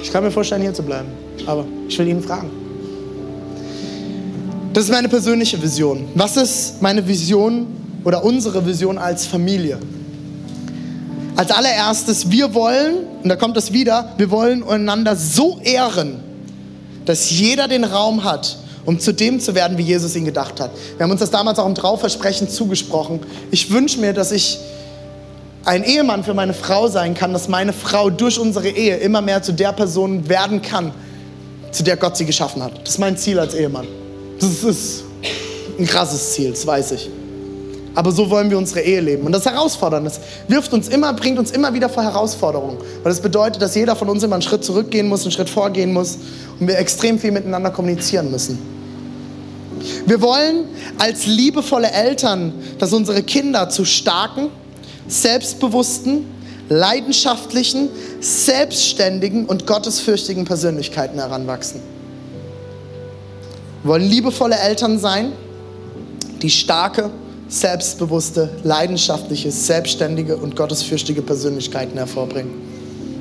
[0.00, 1.08] Ich kann mir vorstellen, hier zu bleiben
[1.48, 2.50] aber ich will ihn fragen.
[4.72, 6.08] Das ist meine persönliche Vision.
[6.14, 7.66] Was ist meine Vision
[8.04, 9.78] oder unsere Vision als Familie?
[11.36, 16.20] Als allererstes, wir wollen, und da kommt es wieder, wir wollen einander so ehren,
[17.04, 20.70] dass jeder den Raum hat, um zu dem zu werden, wie Jesus ihn gedacht hat.
[20.96, 23.20] Wir haben uns das damals auch im Trauversprechen zugesprochen.
[23.50, 24.58] Ich wünsche mir, dass ich
[25.64, 29.42] ein Ehemann für meine Frau sein kann, dass meine Frau durch unsere Ehe immer mehr
[29.42, 30.92] zu der Person werden kann,
[31.70, 32.72] zu der Gott sie geschaffen hat.
[32.82, 33.86] Das ist mein Ziel als Ehemann.
[34.40, 35.04] Das ist
[35.78, 37.10] ein krasses Ziel, das weiß ich.
[37.98, 39.26] Aber so wollen wir unsere Ehe leben.
[39.26, 40.04] Und das herausfordern.
[40.04, 42.78] Das wirft uns immer, bringt uns immer wieder vor Herausforderungen.
[43.02, 45.92] Weil das bedeutet, dass jeder von uns immer einen Schritt zurückgehen muss, einen Schritt vorgehen
[45.92, 46.16] muss
[46.60, 48.56] und wir extrem viel miteinander kommunizieren müssen.
[50.06, 50.66] Wir wollen
[50.98, 54.46] als liebevolle Eltern, dass unsere Kinder zu starken,
[55.08, 56.24] selbstbewussten,
[56.68, 57.88] leidenschaftlichen,
[58.20, 61.80] selbstständigen und gottesfürchtigen Persönlichkeiten heranwachsen.
[63.82, 65.32] Wir wollen liebevolle Eltern sein,
[66.42, 67.10] die starke,
[67.48, 72.52] selbstbewusste, leidenschaftliche, selbstständige und gottesfürchtige Persönlichkeiten hervorbringen.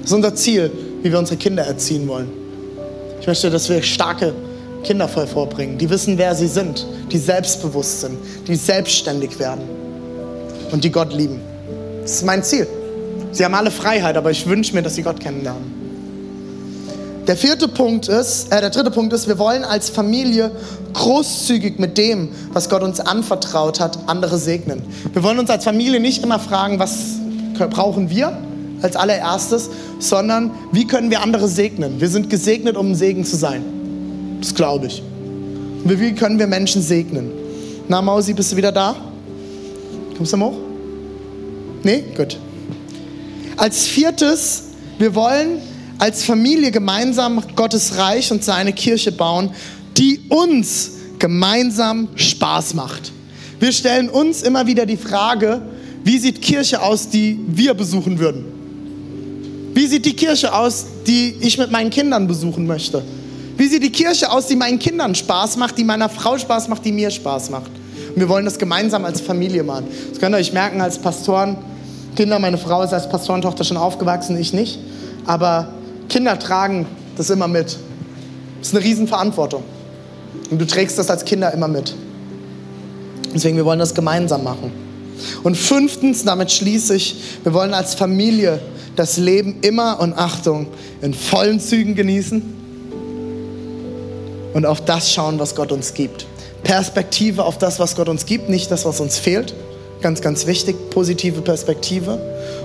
[0.02, 0.72] Das ist unser Ziel,
[1.02, 2.30] wie wir unsere Kinder erziehen wollen.
[3.20, 4.34] Ich möchte, dass wir starke
[4.84, 8.18] Kinder hervorbringen, die wissen, wer sie sind, die selbstbewusst sind,
[8.48, 9.62] die selbstständig werden
[10.72, 11.40] und die Gott lieben.
[12.02, 12.68] Das ist mein Ziel.
[13.32, 15.77] Sie haben alle Freiheit, aber ich wünsche mir, dass sie Gott kennenlernen.
[17.28, 20.50] Der vierte Punkt ist, äh, der dritte Punkt ist, wir wollen als Familie
[20.94, 24.82] großzügig mit dem, was Gott uns anvertraut hat, andere segnen.
[25.12, 27.18] Wir wollen uns als Familie nicht immer fragen, was
[27.70, 28.38] brauchen wir
[28.82, 29.70] als allererstes,
[30.00, 32.00] sondern wie können wir andere segnen?
[32.00, 33.64] Wir sind gesegnet, um ein Segen zu sein.
[34.40, 35.04] Das glaube ich.
[35.84, 37.32] Wie können wir Menschen segnen?
[37.90, 38.96] Na, Mausi, bist du wieder da?
[40.16, 40.58] Kommst du mal hoch?
[41.84, 42.06] Nee?
[42.16, 42.38] Gut.
[43.58, 44.64] Als viertes,
[44.98, 45.62] wir wollen
[46.00, 49.52] als Familie gemeinsam Gottes Reich und seine Kirche bauen,
[49.98, 53.12] die uns gemeinsam Spaß macht.
[53.60, 55.62] Wir stellen uns immer wieder die Frage,
[56.04, 58.46] wie sieht Kirche aus, die wir besuchen würden?
[59.74, 63.04] Wie sieht die Kirche aus, die ich mit meinen Kindern besuchen möchte?
[63.58, 66.86] Wie sieht die Kirche aus, die meinen Kindern Spaß macht, die meiner Frau Spaß macht,
[66.86, 67.72] die mir Spaß macht?
[68.14, 69.88] Und wir wollen das gemeinsam als Familie machen.
[70.10, 71.58] Das könnt ihr euch merken als Pastoren,
[72.16, 74.80] Kinder, meine Frau ist als Pastorentochter schon aufgewachsen, ich nicht.
[75.26, 75.68] Aber
[76.10, 76.86] Kinder tragen
[77.16, 77.78] das immer mit.
[78.60, 79.64] Das ist eine Riesenverantwortung.
[80.50, 81.94] Und du trägst das als Kinder immer mit.
[83.34, 84.72] Deswegen, wir wollen das gemeinsam machen.
[85.44, 88.60] Und fünftens, damit schließe ich, wir wollen als Familie
[88.96, 90.68] das Leben immer und Achtung
[91.02, 92.42] in vollen Zügen genießen
[94.54, 96.26] und auf das schauen, was Gott uns gibt.
[96.64, 99.54] Perspektive auf das, was Gott uns gibt, nicht das, was uns fehlt.
[100.02, 102.20] Ganz, ganz wichtig, positive Perspektive.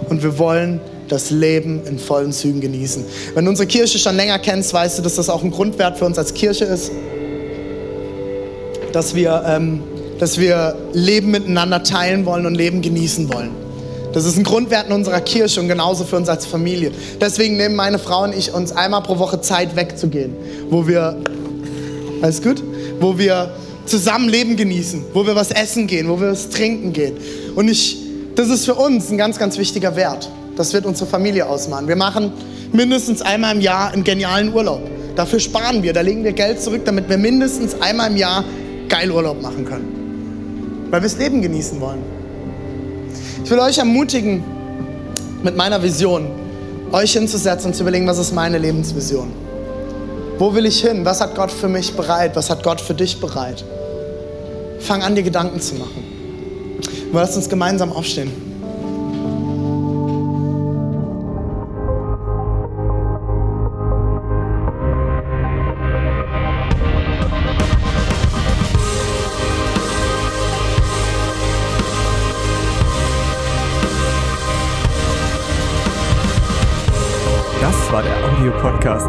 [0.09, 3.05] Und wir wollen das Leben in vollen Zügen genießen.
[3.35, 6.05] Wenn du unsere Kirche schon länger kennst, weißt du, dass das auch ein Grundwert für
[6.05, 6.91] uns als Kirche ist.
[8.93, 9.83] Dass wir, ähm,
[10.19, 13.51] dass wir Leben miteinander teilen wollen und Leben genießen wollen.
[14.13, 16.93] Das ist ein Grundwert in unserer Kirche und genauso für uns als Familie.
[17.21, 20.35] Deswegen nehmen meine Frau und ich uns einmal pro Woche Zeit wegzugehen,
[20.69, 21.17] wo wir,
[22.21, 22.63] alles gut?
[23.01, 23.55] Wo wir
[23.87, 27.17] zusammen Leben genießen, wo wir was essen gehen, wo wir was trinken gehen.
[27.55, 27.97] Und ich,
[28.35, 30.29] das ist für uns ein ganz, ganz wichtiger Wert.
[30.57, 31.89] Das wird unsere Familie ausmachen.
[31.89, 32.33] Wir machen
[32.73, 34.83] mindestens einmal im Jahr einen genialen Urlaub.
[35.17, 38.45] Dafür sparen wir, da legen wir Geld zurück, damit wir mindestens einmal im Jahr
[38.89, 40.87] geil Urlaub machen können.
[40.91, 42.01] Weil wir das Leben genießen wollen.
[43.45, 44.43] Ich will euch ermutigen,
[45.43, 46.29] mit meiner Vision,
[46.93, 49.33] euch hinzusetzen und zu überlegen, was ist meine Lebensvision?
[50.39, 51.05] Wo will ich hin?
[51.05, 52.37] Was hat Gott für mich bereit?
[52.37, 53.65] Was hat Gott für dich bereit?
[54.79, 56.05] Fang an, dir Gedanken zu machen.
[57.11, 58.52] Und lasst uns gemeinsam aufstehen.